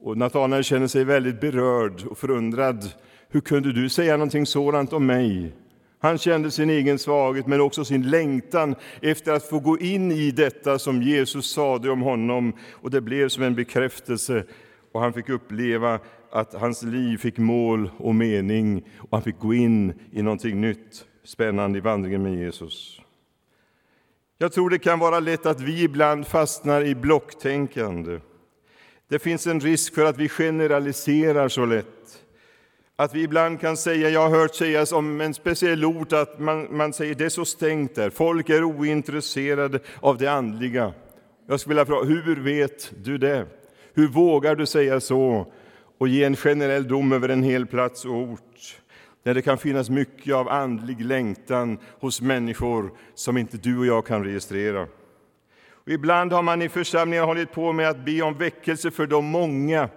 Och 0.03 0.17
Natanael 0.17 0.65
känner 0.65 0.87
sig 0.87 1.05
väldigt 1.05 1.41
berörd 1.41 2.03
och 2.07 2.19
förundrad. 2.19 2.93
Hur 3.29 3.41
kunde 3.41 3.73
du 3.73 3.89
säga 3.89 4.17
någonting 4.17 4.47
sådant 4.47 4.93
om 4.93 5.07
mig? 5.07 5.53
Han 5.99 6.19
kände 6.19 6.51
sin 6.51 6.71
egen 6.71 6.99
svaghet, 6.99 7.47
men 7.47 7.61
också 7.61 7.85
sin 7.85 8.11
längtan 8.11 8.75
efter 9.03 9.33
att 9.33 9.49
få 9.49 9.59
gå 9.59 9.79
in 9.79 10.13
i 10.13 10.31
detta 10.31 10.79
som 10.79 11.03
Jesus 11.03 11.53
sade 11.53 11.91
om 11.91 12.01
honom. 12.01 12.53
Och 12.71 12.91
Det 12.91 13.01
blev 13.01 13.29
som 13.29 13.43
en 13.43 13.55
bekräftelse, 13.55 14.45
och 14.93 15.01
han 15.01 15.13
fick 15.13 15.29
uppleva 15.29 15.99
att 16.33 16.55
hans 16.55 16.83
liv 16.83 17.19
fick 17.19 17.39
mål 17.39 17.91
och 17.97 18.15
mening, 18.15 18.85
och 18.99 19.09
han 19.11 19.23
fick 19.23 19.39
gå 19.39 19.55
in 19.55 19.93
i 20.13 20.23
någonting 20.23 20.61
nytt, 20.61 21.05
spännande 21.25 21.79
i 21.79 21.81
vandringen 21.81 22.23
med 22.23 22.35
Jesus. 22.35 23.01
Jag 24.39 24.53
tror 24.53 24.71
det 24.71 24.79
kan 24.79 24.99
vara 24.99 25.21
lätt 25.21 25.47
att 25.47 25.61
vi 25.61 25.83
ibland 25.83 26.27
fastnar 26.27 26.85
i 26.85 26.95
blocktänkande. 26.95 28.21
Det 29.11 29.19
finns 29.19 29.47
en 29.47 29.61
risk 29.61 29.95
för 29.95 30.05
att 30.05 30.19
vi 30.19 30.29
generaliserar 30.29 31.49
så 31.49 31.65
lätt. 31.65 32.23
Att 32.97 33.15
vi 33.15 33.23
ibland 33.23 33.61
kan 33.61 33.77
säga, 33.77 34.11
jag 34.11 34.29
har 34.29 34.39
hört 34.39 34.55
sägas 34.55 34.93
om 34.93 35.21
en 35.21 35.35
speciell 35.35 35.85
ort, 35.85 36.13
att 36.13 36.39
man, 36.39 36.77
man 36.77 36.93
säger 36.93 37.15
det 37.15 37.25
är 37.25 37.29
så 37.29 37.45
stängt 37.45 37.95
där, 37.95 38.11
folk 38.11 38.51
är 38.51 38.65
ointresserade 38.65 39.81
av 40.01 40.19
det 40.19 40.27
andliga. 40.27 40.93
Jag 41.49 41.61
skulle 41.61 41.75
vilja 41.75 41.87
fråga, 41.87 42.09
hur 42.09 42.37
vet 42.37 42.93
du 43.05 43.19
det? 43.19 43.47
Hur 43.95 44.09
vågar 44.09 44.55
du 44.55 44.67
säga 44.67 45.01
så 45.01 45.53
och 45.99 46.09
ge 46.09 46.25
en 46.25 46.37
generell 46.37 46.89
dom 46.89 47.13
över 47.13 47.29
en 47.29 47.43
hel 47.43 47.67
plats 47.67 48.05
och 48.05 48.15
ort? 48.15 48.81
När 49.23 49.35
det 49.35 49.43
kan 49.43 49.59
finnas 49.59 49.91
mycket 49.91 50.35
av 50.35 50.49
andlig 50.49 51.05
längtan 51.05 51.79
hos 52.01 52.21
människor 52.21 52.91
som 53.15 53.37
inte 53.37 53.57
du 53.57 53.79
och 53.79 53.87
jag 53.87 54.07
kan 54.07 54.25
registrera. 54.25 54.87
Och 55.91 55.95
ibland 55.95 56.33
har 56.33 56.43
man 56.43 56.63
i 56.63 56.69
församlingar 56.69 57.25
hållit 57.25 57.53
på 57.53 57.73
med 57.73 57.89
att 57.89 58.05
be 58.05 58.23
om 58.23 58.35
väckelse 58.35 58.91
för 58.91 59.07
de 59.07 59.25
många 59.25 59.89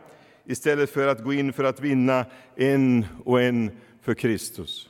istället 0.46 0.90
för 0.90 1.08
att 1.08 1.24
gå 1.24 1.34
in 1.34 1.54
för 1.54 1.64
att 1.64 1.80
vinna 1.80 2.26
en 2.56 3.06
och 3.26 3.42
en 3.42 3.72
för 4.02 4.14
Kristus. 4.14 4.90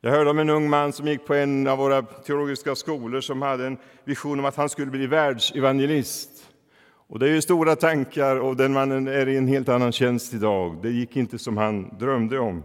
Jag 0.00 0.10
hörde 0.10 0.30
om 0.30 0.38
en 0.38 0.50
ung 0.50 0.70
man 0.70 0.92
som 0.92 1.08
gick 1.08 1.26
på 1.26 1.34
en 1.34 1.66
av 1.66 1.78
våra 1.78 2.02
teologiska 2.02 2.74
skolor 2.74 3.20
som 3.20 3.42
hade 3.42 3.66
en 3.66 3.76
vision 4.04 4.38
om 4.38 4.44
att 4.44 4.56
han 4.56 4.68
skulle 4.68 4.90
bli 4.90 5.06
världsevangelist. 5.06 6.30
Och 7.08 7.18
det 7.18 7.28
är 7.28 7.30
ju 7.30 7.42
stora 7.42 7.76
tankar 7.76 8.36
och 8.36 8.56
den 8.56 8.72
mannen 8.72 9.08
är 9.08 9.28
i 9.28 9.36
en 9.36 9.48
helt 9.48 9.68
annan 9.68 9.92
tjänst 9.92 10.34
idag. 10.34 10.78
Det 10.82 10.90
gick 10.90 11.16
inte 11.16 11.38
som 11.38 11.56
han 11.56 11.98
drömde 11.98 12.38
om. 12.38 12.62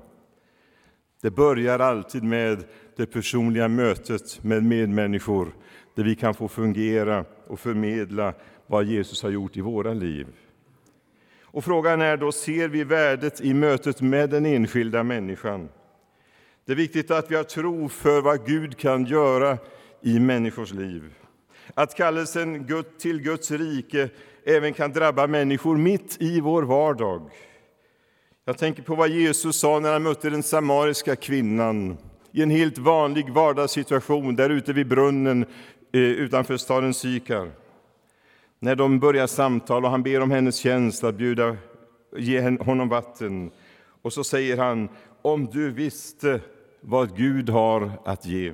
Det 1.21 1.31
börjar 1.31 1.79
alltid 1.79 2.23
med 2.23 2.63
det 2.95 3.05
personliga 3.05 3.67
mötet 3.67 4.43
med 4.43 4.63
medmänniskor 4.63 5.53
där 5.99 6.03
vi 6.05 6.15
kan 6.15 6.33
få 6.33 6.47
fungera 6.47 7.25
och 7.47 7.59
förmedla 7.59 8.33
vad 8.67 8.85
Jesus 8.85 9.23
har 9.23 9.29
gjort 9.29 9.57
i 9.57 9.61
våra 9.61 9.93
liv. 9.93 10.27
Och 11.43 11.63
frågan 11.63 12.01
är 12.01 12.17
då, 12.17 12.31
ser 12.31 12.67
vi 12.67 12.83
värdet 12.83 13.41
i 13.41 13.53
mötet 13.53 14.01
med 14.01 14.29
den 14.29 14.45
enskilda 14.45 15.03
människan? 15.03 15.69
Det 16.65 16.71
är 16.71 16.75
viktigt 16.75 17.11
att 17.11 17.31
vi 17.31 17.35
har 17.35 17.43
tro 17.43 17.89
för 17.89 18.21
vad 18.21 18.45
Gud 18.45 18.77
kan 18.77 19.05
göra 19.05 19.57
i 20.01 20.19
människors 20.19 20.73
liv. 20.73 21.03
Att 21.73 21.95
kallelsen 21.95 22.67
till 22.99 23.21
Guds 23.21 23.51
rike 23.51 24.09
även 24.45 24.73
kan 24.73 24.91
drabba 24.91 25.27
människor 25.27 25.77
mitt 25.77 26.17
i 26.19 26.39
vår 26.39 26.63
vardag. 26.63 27.29
Jag 28.45 28.57
tänker 28.57 28.83
på 28.83 28.95
vad 28.95 29.09
Jesus 29.09 29.59
sa 29.59 29.79
när 29.79 29.93
han 29.93 30.03
mötte 30.03 30.29
den 30.29 30.43
samariska 30.43 31.15
kvinnan 31.15 31.97
i 32.31 32.43
en 32.43 32.49
helt 32.49 32.77
vanlig 32.77 33.29
vardagssituation 33.29 34.35
där 34.35 34.49
ute 34.49 34.73
vid 34.73 34.87
brunnen 34.87 35.45
Eh, 35.91 36.01
utanför 36.01 36.57
staden 36.57 36.93
Sykar. 36.93 37.51
När 38.59 38.75
de 38.75 38.99
börjar 38.99 39.27
samtala 39.27 39.87
och 39.87 39.91
han 39.91 40.03
ber 40.03 40.21
om 40.21 40.31
hennes 40.31 40.57
tjänst 40.57 41.03
att 41.03 41.15
bjuda, 41.15 41.57
ge 42.17 42.57
honom 42.57 42.89
vatten. 42.89 43.51
Och 44.01 44.13
så 44.13 44.23
säger 44.23 44.57
han, 44.57 44.89
om 45.21 45.45
du 45.45 45.71
visste 45.71 46.41
vad 46.81 47.17
Gud 47.17 47.49
har 47.49 47.91
att 48.05 48.25
ge. 48.25 48.53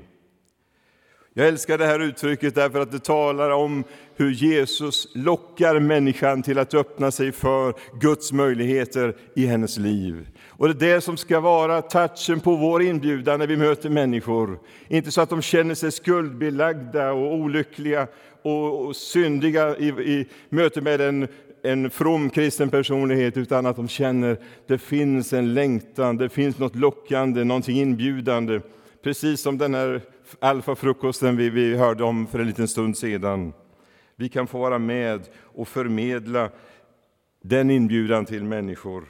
Jag 1.37 1.47
älskar 1.47 1.77
det 1.77 1.85
här 1.85 1.99
uttrycket 1.99 2.55
därför 2.55 2.79
att 2.79 2.91
det 2.91 3.03
talar 3.03 3.49
om 3.49 3.83
hur 4.15 4.31
Jesus 4.31 5.07
lockar 5.13 5.79
människan 5.79 6.43
till 6.43 6.59
att 6.59 6.73
öppna 6.73 7.11
sig 7.11 7.31
för 7.31 7.73
Guds 7.99 8.31
möjligheter 8.31 9.15
i 9.35 9.45
hennes 9.45 9.77
liv. 9.77 10.27
Och 10.49 10.67
det 10.67 10.89
är 10.89 10.93
det 10.93 11.01
som 11.01 11.17
ska 11.17 11.39
vara 11.39 11.81
touchen 11.81 12.39
på 12.39 12.55
vår 12.55 12.81
inbjudan 12.81 13.39
när 13.39 13.47
vi 13.47 13.57
möter 13.57 13.89
människor. 13.89 14.59
Inte 14.87 15.11
så 15.11 15.21
att 15.21 15.29
de 15.29 15.41
känner 15.41 15.75
sig 15.75 15.91
skuldbelagda 15.91 17.11
och 17.11 17.33
olyckliga 17.33 18.07
och, 18.41 18.85
och 18.85 18.95
syndiga 18.95 19.77
i, 19.77 19.87
i 19.87 20.27
möte 20.49 20.81
med 20.81 21.01
en, 21.01 21.27
en 21.63 21.89
from 21.89 22.29
kristen 22.29 22.69
personlighet, 22.69 23.37
utan 23.37 23.65
att 23.65 23.75
de 23.75 23.87
känner 23.87 24.31
att 24.31 24.39
det 24.67 24.77
finns 24.77 25.33
en 25.33 25.53
längtan, 25.53 26.17
det 26.17 26.29
finns 26.29 26.57
något 26.57 26.75
lockande, 26.75 27.43
någonting 27.43 27.77
inbjudande. 27.77 28.59
Precis 29.03 29.41
som 29.41 29.57
den 29.57 29.73
här 29.73 30.01
alfafrukosten 30.39 31.37
vi, 31.37 31.49
vi 31.49 31.75
hörde 31.77 32.03
om 32.03 32.27
för 32.27 32.39
en 32.39 32.47
liten 32.47 32.67
stund 32.67 32.97
sedan. 32.97 33.53
Vi 34.15 34.29
kan 34.29 34.47
få 34.47 34.59
vara 34.59 34.79
med 34.79 35.21
och 35.37 35.67
förmedla 35.67 36.49
den 37.43 37.69
inbjudan 37.69 38.25
till 38.25 38.43
människor. 38.43 39.03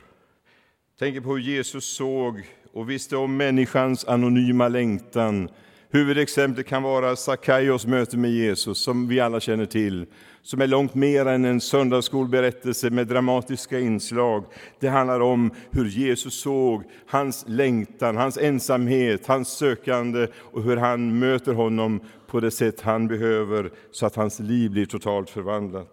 Tänk 0.99 1.23
på 1.23 1.29
hur 1.29 1.39
Jesus 1.39 1.85
såg 1.85 2.43
och 2.73 2.89
visste 2.89 3.17
om 3.17 3.37
människans 3.37 4.05
anonyma 4.05 4.67
längtan. 4.67 5.49
Huvudexemplet 5.89 6.67
kan 6.67 6.83
vara 6.83 7.15
Sakaios 7.15 7.85
möte 7.85 8.17
med 8.17 8.31
Jesus, 8.31 8.77
som 8.77 9.07
vi 9.07 9.19
alla 9.19 9.39
känner 9.39 9.65
till 9.65 10.05
som 10.45 10.61
är 10.61 10.67
långt 10.67 10.95
mer 10.95 11.25
än 11.25 11.45
en 11.45 11.61
söndagsskolberättelse 11.61 12.89
med 12.89 13.07
dramatiska 13.07 13.79
inslag. 13.79 14.45
Det 14.79 14.87
handlar 14.87 15.19
om 15.19 15.51
hur 15.71 15.85
Jesus 15.85 16.41
såg 16.41 16.83
hans 17.07 17.45
längtan, 17.47 18.17
hans 18.17 18.37
ensamhet, 18.37 19.27
hans 19.27 19.49
sökande 19.49 20.27
och 20.35 20.63
hur 20.63 20.77
han 20.77 21.19
möter 21.19 21.53
honom 21.53 21.99
på 22.27 22.39
det 22.39 22.51
sätt 22.51 22.81
han 22.81 23.07
behöver 23.07 23.71
så 23.91 24.05
att 24.05 24.15
hans 24.15 24.39
liv 24.39 24.71
blir 24.71 24.85
totalt 24.85 25.29
förvandlat. 25.29 25.91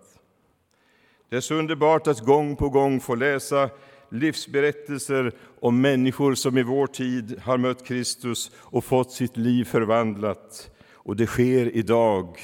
Det 1.30 1.36
är 1.36 1.40
så 1.40 1.54
underbart 1.54 2.06
att 2.06 2.20
gång 2.20 2.56
på 2.56 2.68
gång 2.68 3.00
få 3.00 3.14
läsa 3.14 3.70
livsberättelser 4.10 5.32
om 5.60 5.80
människor 5.80 6.34
som 6.34 6.58
i 6.58 6.62
vår 6.62 6.86
tid 6.86 7.40
har 7.42 7.58
mött 7.58 7.86
Kristus 7.86 8.50
och 8.56 8.84
fått 8.84 9.12
sitt 9.12 9.36
liv 9.36 9.64
förvandlat. 9.64 10.70
Och 10.92 11.16
det 11.16 11.26
sker 11.26 11.76
idag. 11.76 12.38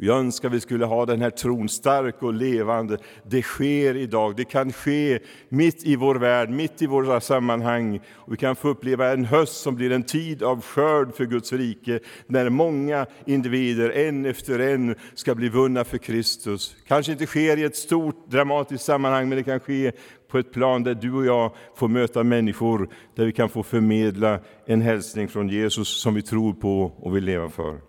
Jag 0.00 0.18
önskar 0.18 0.48
vi 0.48 0.60
skulle 0.60 0.84
ha 0.84 1.06
den 1.06 1.20
här 1.20 1.30
tron 1.30 1.68
stark 1.68 2.22
och 2.22 2.34
levande. 2.34 2.98
Det 3.22 3.42
sker 3.42 3.96
idag, 3.96 4.36
det 4.36 4.44
kan 4.44 4.72
ske 4.72 5.18
mitt 5.48 5.84
i 5.84 5.96
vår 5.96 6.14
värld, 6.14 6.50
mitt 6.50 6.82
i 6.82 6.86
våra 6.86 7.20
sammanhang. 7.20 8.00
Och 8.14 8.32
vi 8.32 8.36
kan 8.36 8.56
få 8.56 8.68
uppleva 8.68 9.12
en 9.12 9.24
höst 9.24 9.60
som 9.60 9.74
blir 9.74 9.92
en 9.92 10.02
tid 10.02 10.42
av 10.42 10.62
skörd 10.62 11.14
för 11.14 11.24
Guds 11.24 11.52
rike, 11.52 12.00
när 12.26 12.48
många 12.50 13.06
individer, 13.24 13.90
en 13.90 14.26
efter 14.26 14.58
en, 14.58 14.94
ska 15.14 15.34
bli 15.34 15.48
vunna 15.48 15.84
för 15.84 15.98
Kristus. 15.98 16.76
Kanske 16.88 17.12
inte 17.12 17.26
sker 17.26 17.56
i 17.56 17.62
ett 17.62 17.76
stort 17.76 18.30
dramatiskt 18.30 18.84
sammanhang, 18.84 19.28
men 19.28 19.38
det 19.38 19.44
kan 19.44 19.60
ske 19.60 19.92
på 20.30 20.38
ett 20.38 20.52
plan 20.52 20.82
där 20.82 20.94
du 20.94 21.12
och 21.12 21.26
jag 21.26 21.52
får 21.76 21.88
möta 21.88 22.24
människor, 22.24 22.88
där 23.14 23.24
vi 23.24 23.32
kan 23.32 23.48
få 23.48 23.62
förmedla 23.62 24.38
en 24.66 24.80
hälsning 24.80 25.28
från 25.28 25.48
Jesus 25.48 25.88
som 26.02 26.14
vi 26.14 26.22
tror 26.22 26.52
på 26.52 26.92
och 26.96 27.16
vill 27.16 27.24
leva 27.24 27.48
för. 27.48 27.87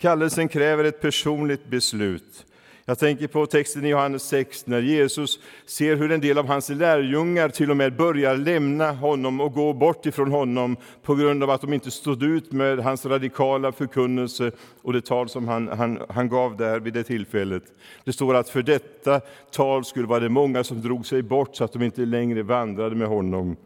Kallelsen 0.00 0.48
kräver 0.48 0.84
ett 0.84 1.00
personligt 1.00 1.70
beslut. 1.70 2.46
Jag 2.84 2.98
tänker 2.98 3.26
på 3.26 3.46
texten 3.46 3.84
i 3.84 3.88
Johannes 3.88 4.22
6 4.22 4.66
när 4.66 4.80
Jesus 4.80 5.38
ser 5.66 5.96
hur 5.96 6.12
en 6.12 6.20
del 6.20 6.38
av 6.38 6.46
hans 6.46 6.68
lärjungar 6.68 7.48
till 7.48 7.70
och 7.70 7.76
med 7.76 7.96
börjar 7.96 8.36
lämna 8.36 8.92
honom 8.92 9.40
och 9.40 9.52
gå 9.52 9.72
bort 9.72 10.06
ifrån 10.06 10.30
honom 10.30 10.76
på 11.02 11.14
grund 11.14 11.42
av 11.42 11.50
att 11.50 11.60
de 11.60 11.72
inte 11.72 11.90
stod 11.90 12.22
ut 12.22 12.52
med 12.52 12.78
hans 12.78 13.06
radikala 13.06 13.72
förkunnelse 13.72 14.52
och 14.82 14.92
det 14.92 15.00
tal 15.00 15.28
som 15.28 15.48
han, 15.48 15.68
han, 15.68 15.98
han 16.08 16.28
gav 16.28 16.56
där 16.56 16.80
vid 16.80 16.94
det 16.94 17.04
tillfället. 17.04 17.62
Det 18.04 18.12
står 18.12 18.34
att 18.34 18.48
för 18.48 18.62
detta 18.62 19.20
tal 19.50 19.84
skulle 19.84 20.06
vara 20.06 20.20
det 20.20 20.28
många 20.28 20.64
som 20.64 20.82
drog 20.82 21.06
sig 21.06 21.22
bort 21.22 21.56
så 21.56 21.64
att 21.64 21.72
de 21.72 21.82
inte 21.82 22.00
längre 22.00 22.42
vandrade 22.42 22.96
med 22.96 23.08
honom. 23.08 23.56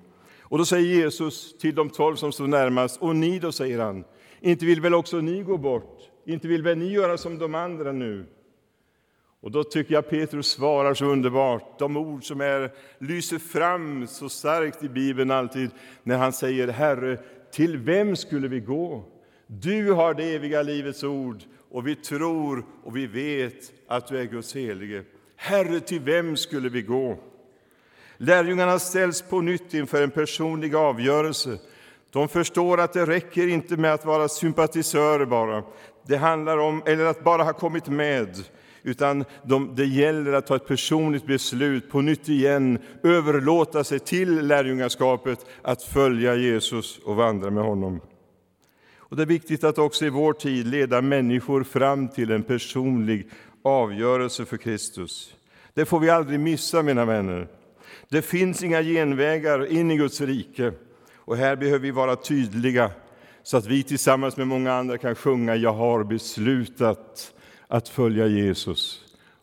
Och 0.40 0.58
då 0.58 0.64
säger 0.64 0.94
Jesus 0.94 1.58
till 1.58 1.74
de 1.74 1.90
tolv 1.90 2.16
som 2.16 2.32
stod 2.32 2.48
närmast, 2.48 3.02
och 3.02 3.16
ni 3.16 3.38
då, 3.38 3.52
säger 3.52 3.78
han, 3.78 4.04
inte 4.40 4.66
vill 4.66 4.80
väl 4.80 4.94
också 4.94 5.16
ni 5.16 5.42
gå 5.42 5.56
bort? 5.56 6.11
Inte 6.24 6.48
vill 6.48 6.62
väl 6.62 6.78
ni 6.78 6.92
göra 6.92 7.18
som 7.18 7.38
de 7.38 7.54
andra 7.54 7.92
nu? 7.92 8.26
Och 9.40 9.50
då 9.50 9.64
tycker 9.64 9.94
jag 9.94 10.08
Petrus 10.08 10.46
svarar 10.46 10.94
så 10.94 11.04
underbart, 11.04 11.78
de 11.78 11.96
ord 11.96 12.24
som 12.24 12.40
är, 12.40 12.72
lyser 12.98 13.38
fram 13.38 14.06
så 14.06 14.28
starkt 14.28 14.84
i 14.84 14.88
Bibeln 14.88 15.30
alltid, 15.30 15.70
när 16.02 16.16
han 16.16 16.32
säger 16.32 16.68
Herre, 16.68 17.18
till 17.52 17.76
vem 17.76 18.16
skulle 18.16 18.48
vi 18.48 18.60
gå? 18.60 19.04
Du 19.46 19.92
har 19.92 20.14
det 20.14 20.34
eviga 20.34 20.62
livets 20.62 21.04
ord 21.04 21.42
och 21.70 21.86
vi 21.86 21.96
tror 21.96 22.64
och 22.84 22.96
vi 22.96 23.06
vet 23.06 23.72
att 23.86 24.06
du 24.06 24.18
är 24.18 24.24
Guds 24.24 24.54
helige. 24.54 25.04
Herre, 25.36 25.80
till 25.80 26.00
vem 26.00 26.36
skulle 26.36 26.68
vi 26.68 26.82
gå? 26.82 27.18
Lärjungarna 28.16 28.78
ställs 28.78 29.22
på 29.22 29.40
nytt 29.40 29.74
inför 29.74 30.02
en 30.02 30.10
personlig 30.10 30.74
avgörelse. 30.74 31.58
De 32.12 32.28
förstår 32.28 32.80
att 32.80 32.92
det 32.92 33.06
räcker 33.06 33.48
inte 33.48 33.76
med 33.76 33.94
att 33.94 34.04
vara 34.04 34.28
sympatisörer 34.28 35.26
bara 35.26 35.62
det 36.06 36.16
handlar 36.16 36.58
om, 36.58 36.82
eller 36.86 37.04
att 37.04 37.24
bara 37.24 37.42
ha 37.42 37.52
kommit 37.52 37.88
med, 37.88 38.36
utan 38.82 39.24
de, 39.42 39.74
det 39.74 39.84
gäller 39.84 40.32
att 40.32 40.46
ta 40.46 40.56
ett 40.56 40.66
personligt 40.66 41.26
beslut, 41.26 41.90
på 41.90 42.00
nytt 42.00 42.28
igen 42.28 42.78
överlåta 43.02 43.84
sig 43.84 43.98
till 43.98 44.46
lärjungaskapet, 44.46 45.46
att 45.62 45.82
följa 45.82 46.34
Jesus 46.34 46.98
och 46.98 47.16
vandra 47.16 47.50
med 47.50 47.64
honom. 47.64 48.00
Och 48.96 49.16
det 49.16 49.22
är 49.22 49.26
viktigt 49.26 49.64
att 49.64 49.78
också 49.78 50.06
i 50.06 50.10
vår 50.10 50.32
tid 50.32 50.66
leda 50.66 51.02
människor 51.02 51.64
fram 51.64 52.08
till 52.08 52.30
en 52.30 52.42
personlig 52.42 53.28
avgörelse 53.64 54.44
för 54.44 54.56
Kristus. 54.56 55.34
Det 55.74 55.84
får 55.84 56.00
vi 56.00 56.10
aldrig 56.10 56.40
missa, 56.40 56.82
mina 56.82 57.04
vänner. 57.04 57.48
Det 58.08 58.22
finns 58.22 58.62
inga 58.62 58.82
genvägar 58.82 59.72
in 59.72 59.90
i 59.90 59.96
Guds 59.96 60.20
rike. 60.20 60.72
Och 61.24 61.36
här 61.36 61.56
behöver 61.56 61.78
vi 61.78 61.90
vara 61.90 62.16
tydliga 62.16 62.90
så 63.42 63.56
att 63.56 63.66
vi 63.66 63.82
tillsammans 63.82 64.36
med 64.36 64.48
många 64.48 64.72
andra 64.72 64.98
kan 64.98 65.14
sjunga 65.14 65.56
Jag 65.56 65.72
har 65.72 66.04
beslutat 66.04 67.34
att 67.68 67.88
följa 67.88 68.26
Jesus 68.26 69.00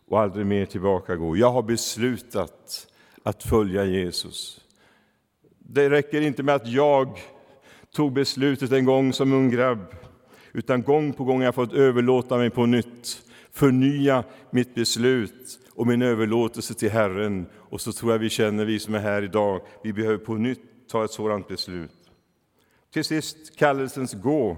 och 0.08 0.20
aldrig 0.20 0.46
mer 0.46 0.66
tillbaka 0.66 1.16
gå. 1.16 1.36
Jag 1.36 1.50
har 1.50 1.62
beslutat 1.62 2.86
att 3.22 3.42
följa 3.42 3.84
Jesus. 3.84 4.60
Det 5.58 5.90
räcker 5.90 6.20
inte 6.20 6.42
med 6.42 6.54
att 6.54 6.68
jag 6.68 7.18
tog 7.92 8.12
beslutet 8.12 8.72
en 8.72 8.84
gång 8.84 9.12
som 9.12 9.32
ung 9.32 9.50
grabb, 9.50 9.94
utan 10.52 10.82
gång 10.82 11.12
på 11.12 11.24
gång 11.24 11.38
har 11.38 11.44
jag 11.44 11.54
fått 11.54 11.72
överlåta 11.72 12.36
mig 12.36 12.50
på 12.50 12.66
nytt, 12.66 13.22
förnya 13.52 14.24
mitt 14.50 14.74
beslut 14.74 15.58
och 15.74 15.86
min 15.86 16.02
överlåtelse 16.02 16.74
till 16.74 16.90
Herren. 16.90 17.46
Och 17.56 17.80
så 17.80 17.92
tror 17.92 18.12
jag 18.12 18.18
vi 18.18 18.30
känner, 18.30 18.64
vi 18.64 18.78
som 18.78 18.94
är 18.94 18.98
här 18.98 19.22
idag, 19.22 19.60
vi 19.84 19.92
behöver 19.92 20.18
på 20.18 20.34
nytt 20.34 20.70
ta 20.90 21.04
ett 21.04 21.10
sådant 21.10 21.48
beslut. 21.48 22.10
Till 22.92 23.04
sist 23.04 23.56
kallelsens 23.56 24.14
gå. 24.14 24.56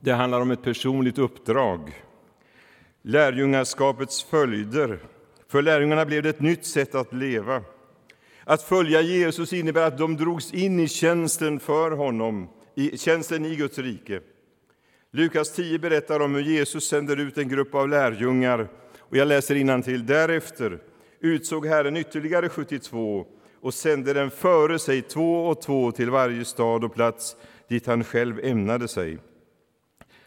Det 0.00 0.12
handlar 0.12 0.40
om 0.40 0.50
ett 0.50 0.62
personligt 0.62 1.18
uppdrag. 1.18 2.02
Lärjungaskapets 3.02 4.22
följder. 4.22 4.98
För 5.48 5.62
lärjungarna 5.62 6.04
blev 6.04 6.22
det 6.22 6.28
ett 6.28 6.40
nytt 6.40 6.64
sätt 6.64 6.94
att 6.94 7.12
leva. 7.12 7.62
Att 8.44 8.62
följa 8.62 9.00
Jesus 9.00 9.52
innebär 9.52 9.86
att 9.86 9.98
de 9.98 10.16
drogs 10.16 10.54
in 10.54 10.80
i 10.80 10.88
tjänsten 10.88 11.60
för 11.60 11.90
honom, 11.90 12.48
i 12.74 12.98
tjänsten 12.98 13.44
i 13.44 13.56
Guds 13.56 13.78
rike. 13.78 14.20
Lukas 15.10 15.52
10 15.52 15.78
berättar 15.78 16.20
om 16.20 16.34
hur 16.34 16.42
Jesus 16.42 16.88
sänder 16.88 17.16
ut 17.16 17.38
en 17.38 17.48
grupp 17.48 17.74
av 17.74 17.88
lärjungar. 17.88 18.68
Och 18.98 19.16
jag 19.16 19.28
läser 19.28 19.82
till. 19.82 20.06
Därefter 20.06 20.78
utsåg 21.20 21.66
Herren 21.66 21.96
ytterligare 21.96 22.48
72 22.48 23.26
och 23.62 23.74
sände 23.74 24.12
dem 24.12 24.30
före 24.30 24.78
sig 24.78 25.02
två 25.02 25.46
och 25.46 25.62
två 25.62 25.92
till 25.92 26.10
varje 26.10 26.44
stad 26.44 26.84
och 26.84 26.94
plats 26.94 27.36
dit 27.68 27.86
han 27.86 28.04
själv 28.04 28.40
ämnade 28.42 28.88
sig. 28.88 29.18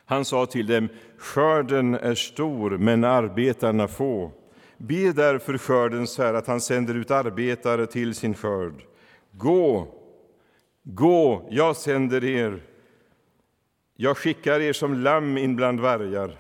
Han 0.06 0.26
sa 0.26 0.46
till 0.46 0.68
dem, 0.68 0.90
skörden 1.18 1.94
är 1.94 2.16
stor, 2.16 2.78
men 2.78 3.04
arbetarna 3.04 3.88
få. 3.88 4.32
Be 4.78 5.12
därför 5.12 5.58
skördens 5.58 6.18
Herre 6.18 6.38
att 6.38 6.48
han 6.48 6.62
sänder 6.62 6.96
ut 6.96 7.12
arbetare 7.12 7.88
till 7.88 8.16
sin 8.16 8.34
skörd. 8.34 8.84
Gå, 9.32 9.88
gå, 10.84 11.48
jag 11.50 11.76
sänder 11.76 12.24
er. 12.24 12.64
Jag 13.96 14.18
skickar 14.18 14.60
er 14.60 14.74
som 14.74 14.94
lamm 14.94 15.38
in 15.38 15.56
bland 15.56 15.80
vargar. 15.80 16.38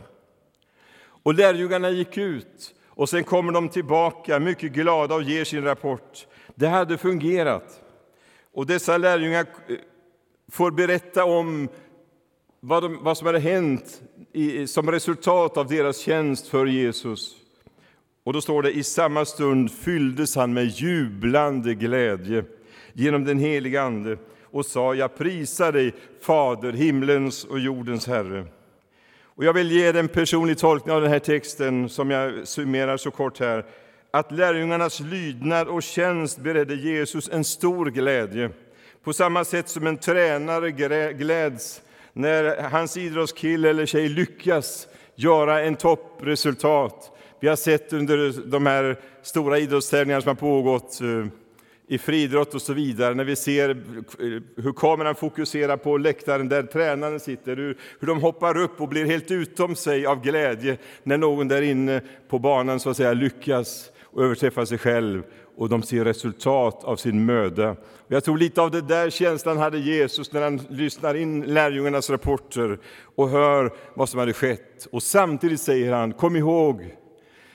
Och 1.24 1.34
lärjungarna 1.34 1.90
gick 1.90 2.18
ut, 2.18 2.76
och 2.88 3.10
sen 3.10 3.24
kommer 3.24 3.52
de 3.52 3.70
tillbaka 3.70 4.40
mycket 4.40 4.72
glada 4.72 5.16
och 5.16 5.24
ger 5.24 5.44
sin 5.44 5.64
rapport. 5.64 6.28
Det 6.56 6.68
hade 6.68 6.98
fungerat. 6.98 7.82
Och 8.54 8.65
dessa 8.65 8.98
lärjungar 8.98 9.46
eh, 9.68 9.76
får 10.52 10.72
berätta 10.72 11.26
om 11.26 11.70
vad, 12.60 12.84
de, 12.84 13.04
vad 13.04 13.18
som 13.18 13.26
hade 13.26 13.39
hänt 13.39 14.02
i, 14.34 14.68
som 14.68 14.91
resultat 14.91 15.58
av 15.58 15.68
deras 15.68 15.98
tjänst 15.98 16.48
för 16.48 16.65
Jesus. 16.65 17.36
Och 18.24 18.34
då 18.34 18.41
står 18.41 18.63
det 18.63 18.72
i 18.72 18.84
samma 18.84 19.26
stund 19.26 19.72
fylldes 19.72 20.36
han 20.36 20.54
med 20.54 20.65
jublande 20.65 21.74
glädje 21.74 22.44
genom 22.94 23.24
den 23.24 23.39
heliga 23.39 23.82
Ande 23.82 24.18
och 24.44 24.65
sa, 24.65 24.94
jag 24.94 25.18
prisar 25.18 25.72
dig, 25.72 25.94
Fader, 26.22 26.74
himlens 26.74 27.44
och 27.44 27.60
jordens 27.60 28.08
Herre. 28.08 28.46
Och 29.24 29.44
jag 29.44 29.54
vill 29.54 29.72
ge 29.72 29.88
en 29.88 30.08
personlig 30.08 30.58
tolkning 30.58 30.96
av 30.96 31.02
den 31.02 31.12
här 31.12 31.20
texten 31.20 31.89
som 31.89 32.12
jag 32.12 32.48
summerar 32.48 32.98
så 32.98 33.12
kort 33.12 33.39
här 33.39 33.65
att 34.15 34.32
lärjungarnas 34.32 34.99
lydnad 34.99 35.67
och 35.67 35.84
tjänst 35.84 36.39
beredde 36.39 36.75
Jesus 36.75 37.30
en 37.30 37.43
stor 37.43 37.86
glädje. 37.86 38.49
På 39.04 39.13
samma 39.13 39.45
sätt 39.45 39.69
som 39.69 39.88
en 39.88 39.97
tränare 39.97 40.71
gläds 41.12 41.82
när 42.13 42.62
hans 42.69 42.97
idrottskille 42.97 43.69
eller 43.69 43.86
tjej 43.86 44.10
lyckas 44.10 44.88
göra 45.15 45.62
en 45.62 45.75
toppresultat. 45.75 47.12
Vi 47.39 47.47
har 47.47 47.56
sett 47.56 47.93
under 47.93 48.47
de 48.51 48.65
här 48.65 48.99
stora 49.21 49.60
idrottstävlingarna 49.60 50.21
som 50.21 50.30
har 50.30 50.36
pågått 50.36 51.01
eh, 51.01 51.25
i 51.88 51.97
friidrott 51.97 52.56
och 52.56 52.62
så 52.62 52.73
vidare, 52.73 53.13
när 53.13 53.23
vi 53.23 53.36
ser 53.36 53.69
eh, 53.69 53.75
hur 54.63 54.73
kameran 54.73 55.15
fokuserar 55.15 55.78
på 55.78 55.97
läktaren 55.97 56.49
där 56.49 56.63
tränaren 56.63 57.19
sitter, 57.19 57.56
hur, 57.56 57.78
hur 57.99 58.08
de 58.08 58.21
hoppar 58.21 58.58
upp 58.58 58.82
och 58.82 58.89
blir 58.89 59.06
helt 59.06 59.32
utom 59.32 59.75
sig 59.75 60.06
av 60.06 60.21
glädje 60.21 60.78
när 61.04 61.17
någon 61.17 61.47
där 61.47 61.62
inne 61.62 62.01
på 62.28 62.39
banan 62.39 62.80
så 62.80 62.89
att 62.89 62.97
säga 62.97 63.13
lyckas 63.13 63.91
och 64.15 64.23
överträffar 64.23 64.65
sig 64.65 64.78
själv 64.78 65.23
och 65.58 65.69
de 65.69 65.84
ser 65.84 66.06
resultat 66.06 66.84
av 66.84 66.95
sin 66.95 67.25
möda. 67.25 67.75
Jag 68.08 68.23
tror 68.23 68.38
lite 68.38 68.62
av 68.62 68.71
det 68.71 68.82
där 68.82 69.10
känslan 69.10 69.58
hade 69.58 69.78
Jesus 69.78 70.32
när 70.32 70.41
han 70.41 70.62
lyssnar 70.69 71.15
in 71.15 71.41
lärjungarnas 71.41 72.10
rapporter 72.10 72.80
och 73.15 73.30
hör 73.30 73.73
vad 73.93 74.10
som 74.10 74.19
hade 74.19 74.34
skett. 74.34 74.88
Och 74.91 75.04
samtidigt 75.04 75.62
säger 75.62 75.93
han, 75.93 76.13
kom 76.13 76.36
ihåg 76.36 76.95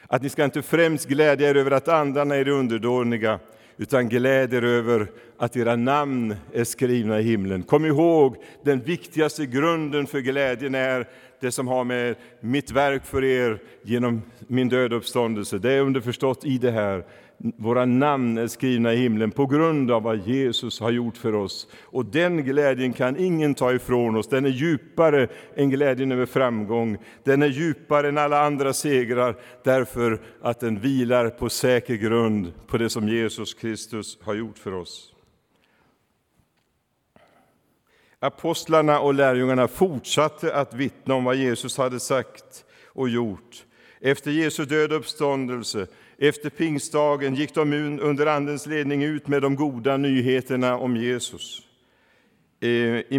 att 0.07 0.23
ni 0.23 0.29
ska 0.29 0.45
inte 0.45 0.63
främst 0.63 1.09
glädja 1.09 1.51
er 1.51 1.55
över 1.55 1.71
att 1.71 1.89
andarna 1.89 2.37
är 2.37 2.49
underdåniga, 2.49 3.39
utan 3.77 4.09
gläd 4.09 4.55
er 4.55 4.65
över 4.65 5.07
att 5.39 5.57
era 5.57 5.77
namn 5.77 6.37
är 6.53 6.65
skrivna 6.65 7.21
i 7.21 7.23
himlen. 7.23 7.63
Kom 7.63 7.87
ihåg, 7.87 8.37
den 8.65 8.81
viktigaste 8.81 9.47
grunden 9.47 10.07
för 10.07 10.21
glädjen 10.21 10.75
är 10.75 11.09
det 11.41 11.53
som 11.53 11.69
har 11.69 11.85
med 11.85 12.17
mitt 12.41 12.71
verk 12.71 13.05
för 13.05 13.25
er 13.25 13.59
genom 13.83 14.23
min 14.47 14.69
död 14.69 14.93
uppståndelse. 14.93 15.59
Det 15.59 15.73
är 15.73 15.81
underförstått 15.81 16.45
i 16.45 16.59
det 16.59 16.71
här. 16.71 17.05
Våra 17.57 17.85
namn 17.85 18.39
är 18.39 18.47
skrivna 18.47 18.95
i 18.95 18.97
himlen 18.97 19.31
på 19.31 19.47
grund 19.47 19.91
av 19.91 20.03
vad 20.03 20.29
Jesus 20.29 20.81
har 20.81 20.91
gjort 20.91 21.17
för 21.17 21.35
oss. 21.35 21.69
Och 21.83 22.05
den 22.05 22.45
glädjen 22.45 22.93
kan 22.93 23.17
ingen 23.17 23.55
ta 23.55 23.73
ifrån 23.73 24.17
oss. 24.17 24.29
Den 24.29 24.45
är 24.45 24.51
djupare 24.51 25.29
än 25.55 25.71
glädjen 25.71 26.13
över 26.13 26.27
framgång. 26.27 26.99
Den 27.25 27.43
är 27.43 27.47
djupare 27.47 28.09
än 28.09 28.19
alla 28.19 28.43
andra 28.43 28.73
segrar 28.73 29.37
därför 29.65 30.21
att 30.43 30.61
den 30.61 30.81
vilar 30.81 31.31
på 31.31 31.49
säker 31.49 31.95
grund 31.95 32.53
på 32.67 32.79
det 32.79 32.91
som 32.91 33.09
Jesus 33.09 33.55
Kristus 33.55 34.19
har 34.23 34.35
gjort 34.35 34.59
för 34.59 34.75
oss. 34.75 35.13
Apostlarna 38.23 39.01
och 39.01 39.15
lärjungarna 39.15 39.69
fortsatte 39.69 40.55
att 40.55 40.75
vittna 40.75 41.15
om 41.15 41.25
vad 41.25 41.37
Jesus 41.37 41.79
hade 41.79 42.01
sagt 42.01 42.65
och 42.87 43.09
gjort. 43.09 43.65
Efter 44.01 44.31
Jesu 44.31 44.65
död 44.65 44.93
och 44.93 44.99
uppståndelse 44.99 45.87
efter 46.19 46.51
pingstdagen 46.51 47.35
gick 47.35 47.55
de 47.55 47.73
under 48.01 48.27
Andens 48.27 48.67
ledning 48.67 49.03
ut 49.03 49.29
med 49.29 49.43
de 49.43 49.57
goda 49.57 49.97
nyheterna 49.97 50.77
om 50.77 50.97
Jesus. 50.97 51.63
I 53.09 53.19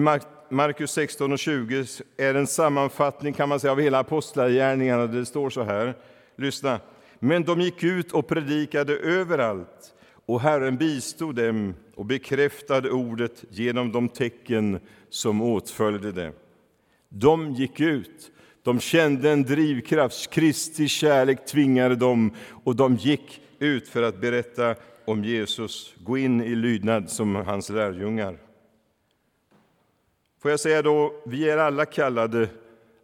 Markus 0.49 0.91
16 0.91 1.31
och 1.31 1.39
20 1.39 1.85
är 2.17 2.35
en 2.35 2.47
sammanfattning 2.47 3.33
kan 3.33 3.49
man 3.49 3.59
säga, 3.59 3.71
av 3.71 3.79
hela 3.79 3.99
apostlagärningarna. 3.99 5.07
Det 5.07 5.25
står 5.25 5.49
så 5.49 5.63
här, 5.63 5.93
lyssna. 6.35 6.79
Men 7.19 7.43
de 7.43 7.61
gick 7.61 7.83
ut 7.83 8.11
och 8.11 8.27
predikade 8.27 8.97
överallt, 8.97 9.93
och 10.25 10.41
Herren 10.41 10.77
bistod 10.77 11.35
dem 11.35 11.73
och 12.01 12.07
bekräftade 12.07 12.91
ordet 12.91 13.43
genom 13.49 13.91
de 13.91 14.09
tecken 14.09 14.79
som 15.09 15.41
åtföljde 15.41 16.11
det. 16.11 16.33
De 17.09 17.51
gick 17.51 17.79
ut 17.79 18.31
de 18.63 18.79
kände 18.79 19.31
en 19.31 19.43
drivkraft, 19.43 20.29
Kristi 20.29 20.87
kärlek 20.87 21.45
tvingade 21.45 21.95
dem 21.95 22.33
och 22.63 22.75
de 22.75 22.95
gick 22.95 23.41
ut 23.59 23.87
för 23.87 24.03
att 24.03 24.21
berätta 24.21 24.75
om 25.05 25.23
Jesus, 25.23 25.93
gå 26.03 26.17
in 26.17 26.41
i 26.41 26.55
lydnad 26.55 27.09
som 27.09 27.35
hans 27.35 27.69
lärjungar. 27.69 28.37
Får 30.41 30.51
jag 30.51 30.59
säga 30.59 30.81
då, 30.81 31.13
vi 31.25 31.49
är 31.49 31.57
alla 31.57 31.85
kallade 31.85 32.49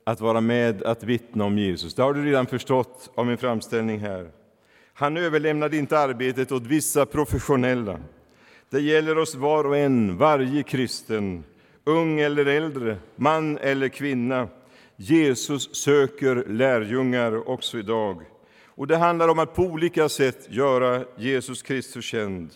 att 0.04 0.22
vara 0.22 0.42
med 0.42 0.84
att 0.84 1.04
vittna 1.04 1.46
om 1.46 1.58
Jesus. 1.58 1.94
Det 1.94 2.04
har 2.04 2.14
du 2.14 2.26
redan 2.26 2.46
förstått 2.46 3.12
av 3.16 3.26
min 3.26 3.38
framställning 3.38 4.00
här. 4.00 4.32
Han 4.94 5.18
överlämnade 5.18 5.78
inte 5.78 6.00
arbetet 6.00 6.52
åt 6.52 6.64
vissa 6.64 7.06
professionella. 7.06 8.00
Det 8.70 8.82
gäller 8.82 9.18
oss 9.18 9.36
var 9.36 9.64
och 9.64 9.78
en, 9.78 10.18
varje 10.18 10.64
kristen, 10.64 11.44
ung 11.84 12.20
eller 12.20 12.46
äldre, 12.46 12.98
man 13.16 13.58
eller 13.58 13.88
kvinna, 13.88 14.48
Jesus 14.96 15.76
söker 15.76 16.46
lärjungar 16.48 17.50
också 17.50 17.78
idag. 17.78 18.22
Och 18.66 18.88
Det 18.88 18.98
handlar 18.98 19.28
om 19.28 19.40
att 19.40 19.56
på 19.56 19.64
olika 19.64 20.10
sätt 20.10 20.48
göra 20.50 21.04
Jesus 21.18 21.62
Kristus 21.62 22.06
känd. 22.06 22.50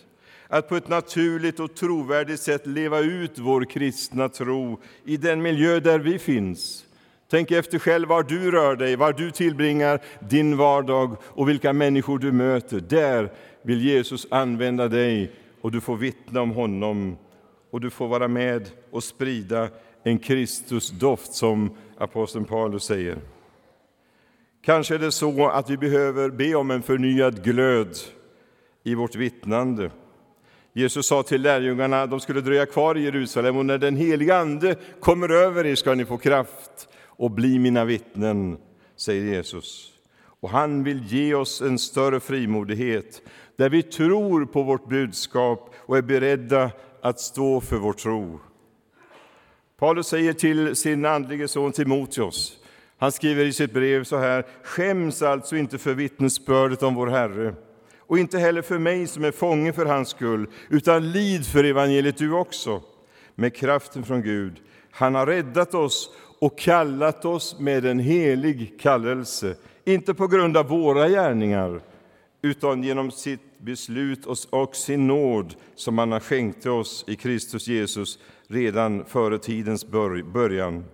Att 0.48 0.68
på 0.68 0.76
ett 0.76 0.88
naturligt 0.88 1.60
och 1.60 1.74
trovärdigt 1.74 2.40
sätt 2.40 2.66
leva 2.66 3.00
ut 3.00 3.38
vår 3.38 3.64
kristna 3.64 4.28
tro 4.28 4.80
i 5.04 5.16
den 5.16 5.42
miljö 5.42 5.80
där 5.80 5.98
vi 5.98 6.18
finns. 6.18 6.84
Tänk 7.30 7.50
efter 7.50 7.78
själv 7.78 8.08
var 8.08 8.22
du 8.22 8.50
rör 8.50 8.76
dig, 8.76 8.96
var 8.96 9.12
du 9.12 9.30
tillbringar 9.30 10.00
din 10.20 10.56
vardag 10.56 11.16
och 11.22 11.48
vilka 11.48 11.72
människor 11.72 12.18
du 12.18 12.32
möter. 12.32 12.80
Där 12.80 13.32
vill 13.62 13.80
Jesus 13.80 14.26
använda 14.30 14.88
dig 14.88 15.32
och 15.62 15.72
du 15.72 15.80
får 15.80 15.96
vittna 15.96 16.40
om 16.40 16.50
honom 16.50 17.16
och 17.70 17.80
du 17.80 17.90
får 17.90 18.08
vara 18.08 18.28
med 18.28 18.70
och 18.90 19.04
sprida 19.04 19.68
en 20.02 20.18
Kristusdoft 20.18 21.32
som 21.32 21.70
aposteln 21.98 22.44
Paulus 22.44 22.84
säger. 22.84 23.18
Kanske 24.64 24.94
är 24.94 24.98
det 24.98 25.12
så 25.12 25.48
att 25.48 25.70
vi 25.70 25.76
behöver 25.76 26.30
be 26.30 26.54
om 26.54 26.70
en 26.70 26.82
förnyad 26.82 27.44
glöd 27.44 27.98
i 28.82 28.94
vårt 28.94 29.14
vittnande. 29.14 29.90
Jesus 30.72 31.06
sa 31.06 31.22
till 31.22 31.42
lärjungarna 31.42 32.02
att 32.02 32.10
de 32.10 32.20
skulle 32.20 32.40
dröja 32.40 32.66
kvar 32.66 32.98
i 32.98 33.02
Jerusalem 33.02 33.56
och 33.56 33.66
när 33.66 33.78
den 33.78 33.96
heliga 33.96 34.36
Ande 34.36 34.76
kommer 35.00 35.28
över 35.28 35.66
er 35.66 35.74
ska 35.74 35.94
ni 35.94 36.04
få 36.04 36.18
kraft 36.18 36.88
och 37.04 37.30
bli 37.30 37.58
mina 37.58 37.84
vittnen, 37.84 38.56
säger 38.96 39.34
Jesus. 39.34 39.92
Och 40.40 40.50
han 40.50 40.84
vill 40.84 41.04
ge 41.04 41.34
oss 41.34 41.62
en 41.62 41.78
större 41.78 42.20
frimodighet 42.20 43.22
där 43.62 43.70
vi 43.70 43.82
tror 43.82 44.44
på 44.44 44.62
vårt 44.62 44.88
budskap 44.88 45.74
och 45.78 45.98
är 45.98 46.02
beredda 46.02 46.70
att 47.00 47.20
stå 47.20 47.60
för 47.60 47.76
vår 47.76 47.92
tro. 47.92 48.40
Paulus 49.78 50.06
säger 50.06 50.32
till 50.32 50.76
sin 50.76 51.04
andlige 51.04 51.48
son 51.48 51.72
Timoteus, 51.72 52.58
han 52.98 53.12
skriver 53.12 53.44
i 53.44 53.52
sitt 53.52 53.72
brev 53.72 54.04
så 54.04 54.16
här, 54.16 54.46
skäms 54.62 55.22
alltså 55.22 55.56
inte 55.56 55.78
för 55.78 55.94
vittnesbördet 55.94 56.82
om 56.82 56.94
vår 56.94 57.06
Herre 57.06 57.54
och 57.98 58.18
inte 58.18 58.38
heller 58.38 58.62
för 58.62 58.78
mig 58.78 59.06
som 59.06 59.24
är 59.24 59.30
fånge 59.30 59.72
för 59.72 59.86
hans 59.86 60.08
skull, 60.08 60.46
utan 60.68 61.12
lid 61.12 61.46
för 61.46 61.64
evangeliet 61.64 62.18
du 62.18 62.32
också, 62.32 62.82
med 63.34 63.56
kraften 63.56 64.04
från 64.04 64.22
Gud. 64.22 64.60
Han 64.90 65.14
har 65.14 65.26
räddat 65.26 65.74
oss 65.74 66.10
och 66.38 66.58
kallat 66.58 67.24
oss 67.24 67.60
med 67.60 67.86
en 67.86 67.98
helig 67.98 68.80
kallelse, 68.80 69.54
inte 69.84 70.14
på 70.14 70.26
grund 70.26 70.56
av 70.56 70.68
våra 70.68 71.08
gärningar, 71.08 71.80
utan 72.42 72.82
genom 72.82 73.10
sitt 73.10 73.51
beslut 73.64 74.26
och 74.50 74.76
sin 74.76 75.06
nåd 75.06 75.54
som 75.74 75.98
han 75.98 76.12
har 76.12 76.20
skänkt 76.20 76.66
oss 76.66 77.04
i 77.08 77.16
Kristus 77.16 77.68
Jesus 77.68 78.18
redan 78.48 79.04
före 79.04 79.38
tidens 79.38 79.86
början. 80.32 80.84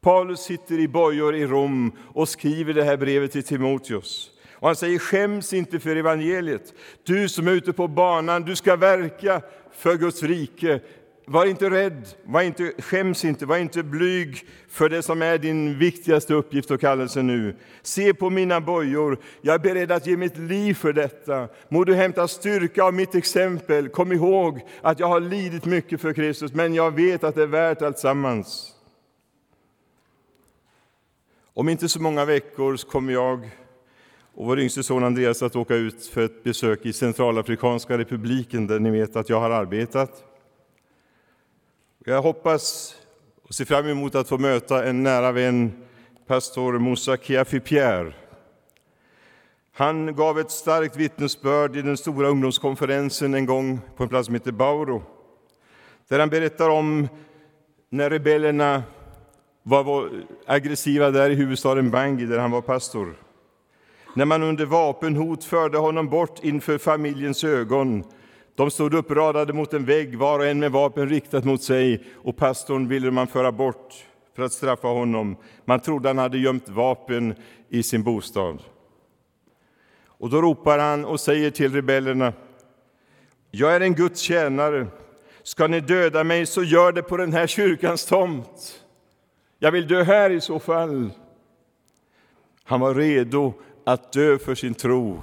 Paulus 0.00 0.40
sitter 0.40 0.78
i 0.78 0.88
bojor 0.88 1.34
i 1.34 1.46
Rom 1.46 1.92
och 2.14 2.28
skriver 2.28 2.74
det 2.74 2.84
här 2.84 2.96
brevet 2.96 3.32
till 3.32 3.42
Timoteus. 3.42 4.30
Och 4.60 4.66
han 4.68 4.76
säger, 4.76 4.98
skäms 4.98 5.52
inte 5.52 5.80
för 5.80 5.96
evangeliet. 5.96 6.74
Du 7.04 7.28
som 7.28 7.48
är 7.48 7.52
ute 7.52 7.72
på 7.72 7.88
banan, 7.88 8.42
du 8.42 8.56
ska 8.56 8.76
verka 8.76 9.42
för 9.72 9.96
Guds 9.96 10.22
rike. 10.22 10.80
Var 11.30 11.46
inte 11.46 11.70
rädd, 11.70 12.08
var 12.24 12.42
inte, 12.42 12.72
skäms 12.78 13.24
inte, 13.24 13.46
var 13.46 13.56
inte 13.56 13.82
blyg 13.82 14.46
för 14.68 14.88
det 14.88 15.02
som 15.02 15.22
är 15.22 15.38
din 15.38 15.78
viktigaste 15.78 16.34
uppgift 16.34 16.70
och 16.70 16.80
kallelse 16.80 17.22
nu. 17.22 17.56
Se 17.82 18.14
på 18.14 18.30
mina 18.30 18.60
bojor, 18.60 19.18
jag 19.40 19.54
är 19.54 19.58
beredd 19.58 19.92
att 19.92 20.06
ge 20.06 20.16
mitt 20.16 20.38
liv 20.38 20.74
för 20.74 20.92
detta. 20.92 21.48
Må 21.68 21.84
du 21.84 21.94
hämta 21.94 22.28
styrka 22.28 22.84
av 22.84 22.94
mitt 22.94 23.14
exempel. 23.14 23.88
Kom 23.88 24.12
ihåg 24.12 24.60
att 24.82 25.00
jag 25.00 25.06
har 25.06 25.20
lidit 25.20 25.64
mycket 25.64 26.00
för 26.00 26.12
Kristus, 26.12 26.52
men 26.52 26.74
jag 26.74 26.90
vet 26.90 27.24
att 27.24 27.34
det 27.34 27.42
är 27.42 27.46
värt 27.46 27.82
alltsammans. 27.82 28.72
Om 31.54 31.68
inte 31.68 31.88
så 31.88 32.02
många 32.02 32.24
veckor 32.24 32.76
kommer 32.76 33.12
jag 33.12 33.50
och 34.34 34.46
vår 34.46 34.60
yngste 34.60 34.82
son 34.82 35.04
Andreas 35.04 35.42
att 35.42 35.56
åka 35.56 35.74
ut 35.74 36.06
för 36.06 36.24
ett 36.24 36.44
besök 36.44 36.86
i 36.86 36.92
Centralafrikanska 36.92 37.98
republiken, 37.98 38.66
där 38.66 38.78
ni 38.78 38.90
vet 38.90 39.16
att 39.16 39.28
jag 39.28 39.40
har 39.40 39.50
arbetat. 39.50 40.24
Jag 42.08 42.22
hoppas 42.22 42.94
och 43.42 43.54
ser 43.54 43.64
fram 43.64 43.86
emot 43.86 44.14
att 44.14 44.28
få 44.28 44.38
möta 44.38 44.84
en 44.84 45.02
nära 45.02 45.32
vän, 45.32 45.72
pastor 46.26 46.78
Moussa 46.78 47.16
Kiafi-Pierre. 47.16 48.12
Han 49.74 50.14
gav 50.14 50.38
ett 50.38 50.50
starkt 50.50 50.96
vittnesbörd 50.96 51.76
i 51.76 51.82
den 51.82 51.96
stora 51.96 52.28
ungdomskonferensen 52.28 53.34
en 53.34 53.46
gång 53.46 53.80
på 53.96 54.02
en 54.02 54.08
plats 54.08 54.26
som 54.26 54.34
heter 54.34 54.52
Bauro, 54.52 55.02
där 56.08 56.18
han 56.18 56.28
berättar 56.28 56.68
om 56.68 57.08
när 57.88 58.10
rebellerna 58.10 58.82
var 59.62 60.10
aggressiva 60.46 61.10
där 61.10 61.30
i 61.30 61.34
huvudstaden 61.34 61.90
Bangui, 61.90 62.26
där 62.26 62.38
han 62.38 62.50
var 62.50 62.62
pastor. 62.62 63.14
När 64.14 64.24
man 64.24 64.42
under 64.42 64.66
vapenhot 64.66 65.44
förde 65.44 65.78
honom 65.78 66.08
bort 66.08 66.44
inför 66.44 66.78
familjens 66.78 67.44
ögon 67.44 68.04
de 68.58 68.70
stod 68.70 68.94
uppradade 68.94 69.52
mot 69.52 69.74
en 69.74 69.84
vägg, 69.84 70.18
var 70.18 70.38
och 70.38 70.46
en 70.46 70.58
med 70.58 70.72
vapen 70.72 71.08
riktat 71.08 71.44
mot 71.44 71.62
sig, 71.62 72.04
och 72.14 72.36
pastorn 72.36 72.88
ville 72.88 73.10
man 73.10 73.26
föra 73.26 73.52
bort 73.52 73.94
för 74.36 74.42
att 74.42 74.52
straffa 74.52 74.88
honom. 74.88 75.36
Man 75.64 75.80
trodde 75.80 76.08
han 76.08 76.18
hade 76.18 76.38
gömt 76.38 76.68
vapen 76.68 77.34
i 77.68 77.82
sin 77.82 78.02
bostad. 78.02 78.62
Och 80.04 80.30
då 80.30 80.42
ropar 80.42 80.78
han 80.78 81.04
och 81.04 81.20
säger 81.20 81.50
till 81.50 81.72
rebellerna, 81.72 82.32
jag 83.50 83.76
är 83.76 83.80
en 83.80 83.94
Guds 83.94 84.20
tjänare. 84.20 84.86
Ska 85.42 85.66
ni 85.66 85.80
döda 85.80 86.24
mig, 86.24 86.46
så 86.46 86.62
gör 86.62 86.92
det 86.92 87.02
på 87.02 87.16
den 87.16 87.32
här 87.32 87.46
kyrkans 87.46 88.06
tomt. 88.06 88.84
Jag 89.58 89.72
vill 89.72 89.88
dö 89.88 90.02
här 90.02 90.30
i 90.30 90.40
så 90.40 90.58
fall. 90.58 91.10
Han 92.64 92.80
var 92.80 92.94
redo 92.94 93.52
att 93.84 94.12
dö 94.12 94.38
för 94.38 94.54
sin 94.54 94.74
tro. 94.74 95.20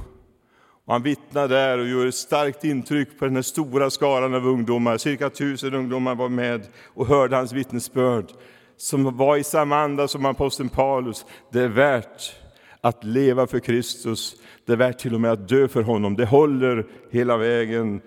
Och 0.86 0.94
han 0.94 1.04
vittnar 1.04 1.48
där 1.48 1.78
och 1.78 1.88
gör 1.88 2.08
ett 2.08 2.16
starkt 2.16 2.64
intryck 2.64 3.20
på 3.20 3.26
den 3.26 3.44
stora 3.44 3.90
skaran 3.90 4.34
av 4.34 4.48
ungdomar. 4.48 4.98
Cirka 4.98 5.30
tusen 5.30 5.74
ungdomar 5.74 6.16
var 6.16 6.30
med 6.30 6.68
och 6.84 7.08
hörde 7.08 7.36
hans 7.36 7.54
vittnesbörd 7.54 8.26
som 8.78 9.18
var 9.18 9.38
i 9.38 9.44
samma 9.44 9.78
anda 9.78 10.08
som 10.08 10.26
aposteln 10.26 10.70
Paulus. 10.70 11.26
Det 11.52 11.60
är 11.60 11.68
värt 11.68 12.36
att 12.82 13.04
leva 13.04 13.48
för 13.48 13.60
Kristus, 13.60 14.36
det 14.66 14.74
är 14.74 14.78
värt 14.78 15.00
till 15.00 15.14
och 15.14 15.22
med 15.22 15.32
att 15.32 15.48
dö 15.48 15.68
för 15.68 15.82
honom. 15.82 16.16
Det 16.16 16.26
håller 16.26 16.86
hela 17.12 17.38
vägen. 17.38 18.02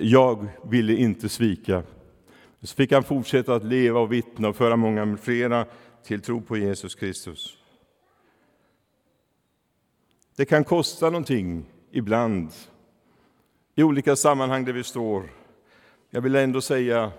Jag 0.00 0.46
ville 0.64 0.96
inte 0.96 1.28
svika. 1.28 1.82
Så 2.62 2.74
fick 2.74 2.92
han 2.92 3.04
fortsätta 3.04 3.54
att 3.54 3.64
leva 3.64 4.00
och 4.00 4.12
vittna 4.12 4.48
och 4.48 4.56
föra 4.56 4.76
många 4.76 5.16
flera 5.16 5.66
till 6.06 6.20
tro 6.20 6.40
på 6.40 6.56
Jesus 6.56 6.94
Kristus. 6.94 7.58
Det 10.36 10.44
kan 10.44 10.64
kosta 10.64 11.06
någonting 11.10 11.66
ibland 11.92 12.52
i 13.74 13.82
olika 13.82 14.16
sammanhang 14.16 14.64
där 14.64 14.72
vi 14.72 14.84
står. 14.84 15.22
Jag 16.10 16.20
vill 16.20 16.34
ändå 16.34 16.60
säga 16.60 17.12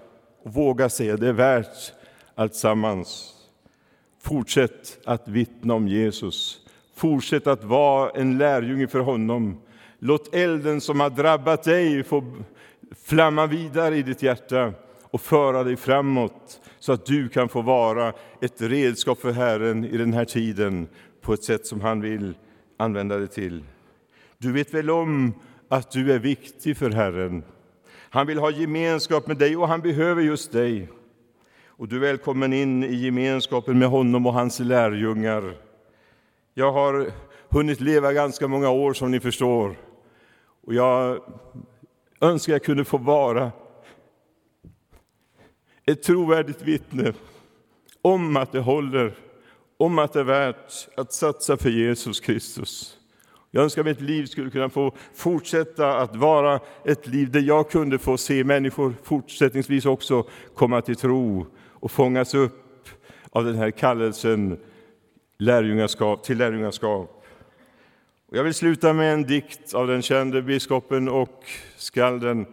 och 0.43 0.53
våga 0.53 0.89
säga 0.89 1.17
det 1.17 1.27
är 1.27 1.33
värt 1.33 1.93
alltsammans. 2.35 3.33
Fortsätt 4.21 4.99
att 5.05 5.27
vittna 5.27 5.73
om 5.73 5.87
Jesus. 5.87 6.59
Fortsätt 6.95 7.47
att 7.47 7.63
vara 7.63 8.09
en 8.09 8.37
lärjunge 8.37 8.87
för 8.87 8.99
honom. 8.99 9.61
Låt 9.99 10.35
elden 10.35 10.81
som 10.81 10.99
har 10.99 11.09
drabbat 11.09 11.63
dig 11.63 12.03
få 12.03 12.23
flamma 13.05 13.47
vidare 13.47 13.97
i 13.97 14.03
ditt 14.03 14.23
hjärta 14.23 14.73
och 15.03 15.21
föra 15.21 15.63
dig 15.63 15.75
framåt 15.75 16.61
så 16.79 16.93
att 16.93 17.05
du 17.05 17.29
kan 17.29 17.49
få 17.49 17.61
vara 17.61 18.13
ett 18.41 18.61
redskap 18.61 19.19
för 19.19 19.31
Herren 19.31 19.85
i 19.85 19.97
den 19.97 20.13
här 20.13 20.25
tiden 20.25 20.87
på 21.21 21.33
ett 21.33 21.43
sätt 21.43 21.67
som 21.67 21.81
han 21.81 22.01
vill 22.01 22.33
använda 22.77 23.17
det 23.17 23.27
till. 23.27 23.63
Du 24.43 24.51
vet 24.51 24.73
väl 24.73 24.89
om 24.89 25.33
att 25.69 25.91
du 25.91 26.11
är 26.11 26.19
viktig 26.19 26.77
för 26.77 26.89
Herren. 26.89 27.43
Han 28.09 28.27
vill 28.27 28.37
ha 28.37 28.51
gemenskap 28.51 29.27
med 29.27 29.37
dig 29.37 29.57
och 29.57 29.67
han 29.67 29.81
behöver 29.81 30.21
just 30.21 30.51
dig. 30.51 30.89
Och 31.67 31.87
du 31.87 31.95
är 31.95 31.99
välkommen 31.99 32.53
in 32.53 32.83
i 32.83 32.95
gemenskapen 32.95 33.79
med 33.79 33.87
honom 33.87 34.25
och 34.25 34.33
hans 34.33 34.59
lärjungar. 34.59 35.55
Jag 36.53 36.71
har 36.71 37.11
hunnit 37.49 37.81
leva 37.81 38.13
ganska 38.13 38.47
många 38.47 38.69
år 38.69 38.93
som 38.93 39.11
ni 39.11 39.19
förstår. 39.19 39.75
Och 40.63 40.73
jag 40.73 41.23
önskar 42.21 42.53
jag 42.53 42.63
kunde 42.63 42.85
få 42.85 42.97
vara 42.97 43.51
ett 45.85 46.03
trovärdigt 46.03 46.61
vittne 46.61 47.13
om 48.01 48.37
att 48.37 48.51
det 48.51 48.59
håller, 48.59 49.17
om 49.77 49.99
att 49.99 50.13
det 50.13 50.19
är 50.19 50.23
värt 50.23 50.87
att 50.95 51.13
satsa 51.13 51.57
för 51.57 51.69
Jesus 51.69 52.19
Kristus. 52.19 52.99
Jag 53.55 53.63
önskar 53.63 53.81
att 53.81 53.85
mitt 53.85 54.01
liv 54.01 54.25
skulle 54.25 54.49
kunna 54.49 54.69
få 54.69 54.91
fortsätta 55.13 55.97
att 55.97 56.15
vara 56.15 56.59
ett 56.85 57.07
liv 57.07 57.31
där 57.31 57.39
jag 57.39 57.69
kunde 57.69 57.99
få 57.99 58.17
se 58.17 58.43
människor 58.43 58.93
fortsättningsvis 59.03 59.85
också 59.85 60.27
komma 60.55 60.81
till 60.81 60.95
tro 60.95 61.45
och 61.69 61.91
fångas 61.91 62.33
upp 62.33 62.89
av 63.29 63.45
den 63.45 63.55
här 63.55 63.71
kallelsen 63.71 64.57
lärjungaskap, 65.37 66.23
till 66.23 66.37
lärjungaskap. 66.37 67.25
Jag 68.31 68.43
vill 68.43 68.53
sluta 68.53 68.93
med 68.93 69.13
en 69.13 69.23
dikt 69.23 69.73
av 69.73 69.87
den 69.87 70.01
kände 70.01 70.41
biskopen 70.41 71.09
och 71.09 71.43
skalden 71.77 72.45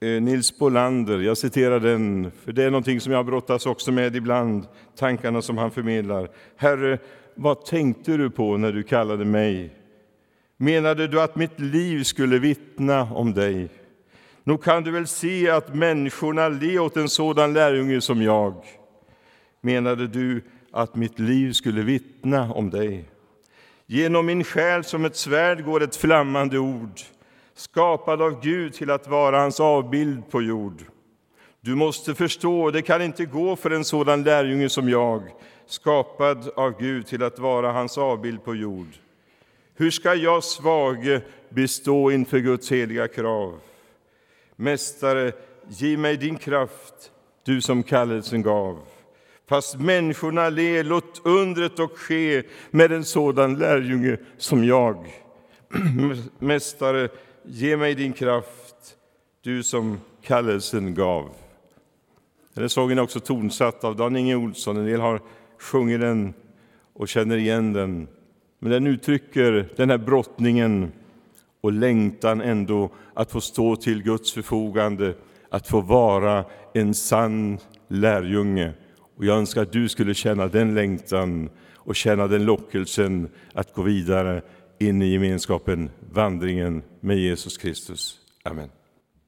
eh, 0.00 0.22
Nils 0.22 0.58
Bolander. 0.58 1.18
Jag 1.18 1.38
citerar 1.38 1.80
den, 1.80 2.30
för 2.44 2.52
det 2.52 2.64
är 2.64 2.70
någonting 2.70 3.00
som 3.00 3.12
jag 3.12 3.26
brottas 3.26 3.66
också 3.66 3.92
med 3.92 4.16
ibland, 4.16 4.66
tankarna 4.96 5.42
som 5.42 5.58
han 5.58 5.70
förmedlar. 5.70 6.30
Herre, 6.56 6.98
vad 7.34 7.64
tänkte 7.64 8.16
du 8.16 8.30
på 8.30 8.56
när 8.56 8.72
du 8.72 8.82
kallade 8.82 9.24
mig? 9.24 9.77
Menade 10.60 11.06
du 11.06 11.20
att 11.20 11.36
mitt 11.36 11.60
liv 11.60 12.02
skulle 12.02 12.38
vittna 12.38 13.02
om 13.02 13.34
dig? 13.34 13.68
Nog 14.44 14.64
kan 14.64 14.82
du 14.82 14.90
väl 14.90 15.06
se 15.06 15.50
att 15.50 15.74
människorna 15.74 16.48
le 16.48 16.78
åt 16.78 16.96
en 16.96 17.08
sådan 17.08 17.52
lärjunge 17.52 18.00
som 18.00 18.22
jag. 18.22 18.54
Menade 19.60 20.06
du 20.06 20.44
att 20.72 20.96
mitt 20.96 21.18
liv 21.18 21.52
skulle 21.52 21.82
vittna 21.82 22.52
om 22.52 22.70
dig? 22.70 23.08
Genom 23.86 24.26
min 24.26 24.44
själ 24.44 24.84
som 24.84 25.04
ett 25.04 25.16
svärd 25.16 25.64
går 25.64 25.82
ett 25.82 25.96
flammande 25.96 26.58
ord 26.58 27.00
skapad 27.54 28.22
av 28.22 28.40
Gud 28.42 28.72
till 28.74 28.90
att 28.90 29.08
vara 29.08 29.38
hans 29.38 29.60
avbild 29.60 30.30
på 30.30 30.42
jord. 30.42 30.82
Du 31.60 31.74
måste 31.74 32.14
förstå, 32.14 32.70
det 32.70 32.82
kan 32.82 33.02
inte 33.02 33.24
gå 33.24 33.56
för 33.56 33.70
en 33.70 33.84
sådan 33.84 34.22
lärjunge 34.22 34.68
som 34.68 34.88
jag 34.88 35.22
skapad 35.66 36.50
av 36.56 36.80
Gud 36.80 37.06
till 37.06 37.22
att 37.22 37.38
vara 37.38 37.72
hans 37.72 37.98
avbild 37.98 38.44
på 38.44 38.54
jord. 38.54 38.88
Hur 39.80 39.90
ska 39.90 40.14
jag, 40.14 40.44
svage, 40.44 41.20
bestå 41.48 42.10
inför 42.10 42.38
Guds 42.38 42.72
heliga 42.72 43.08
krav? 43.08 43.60
Mästare, 44.56 45.32
ge 45.68 45.96
mig 45.96 46.16
din 46.16 46.36
kraft, 46.36 47.12
du 47.44 47.60
som 47.60 47.82
kallelsen 47.82 48.42
gav. 48.42 48.78
Fast 49.48 49.80
människorna 49.80 50.48
ler, 50.48 50.84
låt 50.84 51.20
undret 51.24 51.76
dock 51.76 51.98
ske 51.98 52.42
med 52.70 52.92
en 52.92 53.04
sådan 53.04 53.58
lärjunge 53.58 54.16
som 54.38 54.64
jag. 54.64 55.06
Mästare, 56.38 57.08
ge 57.42 57.76
mig 57.76 57.94
din 57.94 58.12
kraft, 58.12 58.96
du 59.42 59.62
som 59.62 60.00
kallelsen 60.22 60.94
gav. 60.94 61.30
Den 62.54 62.64
här 62.64 62.68
sången 62.68 62.98
är 62.98 63.02
också 63.02 63.20
tonsatt 63.20 63.84
av 63.84 63.96
Dan-Inge 63.96 64.34
Olsson. 64.34 64.76
En 64.76 64.86
del 64.86 65.00
har 65.00 65.20
sjungit 65.58 66.00
den 66.00 66.34
och 66.92 67.08
känner 67.08 67.36
igen 67.36 67.72
den. 67.72 68.08
Men 68.58 68.72
den 68.72 68.86
uttrycker 68.86 69.68
den 69.76 69.90
här 69.90 69.98
brottningen 69.98 70.92
och 71.60 71.72
längtan 71.72 72.40
ändå 72.40 72.90
att 73.14 73.30
få 73.30 73.40
stå 73.40 73.76
till 73.76 74.02
Guds 74.02 74.32
förfogande, 74.32 75.14
att 75.50 75.68
få 75.68 75.80
vara 75.80 76.44
en 76.74 76.94
sann 76.94 77.58
lärjunge. 77.88 78.72
Och 79.16 79.24
jag 79.24 79.38
önskar 79.38 79.62
att 79.62 79.72
du 79.72 79.88
skulle 79.88 80.14
känna 80.14 80.48
den 80.48 80.74
längtan 80.74 81.50
och 81.74 81.96
känna 81.96 82.26
den 82.26 82.44
lockelsen 82.44 83.28
att 83.52 83.74
gå 83.74 83.82
vidare 83.82 84.42
in 84.78 85.02
i 85.02 85.06
gemenskapen, 85.06 85.90
vandringen 86.12 86.82
med 87.00 87.18
Jesus 87.18 87.58
Kristus. 87.58 88.18
Amen. 88.42 88.68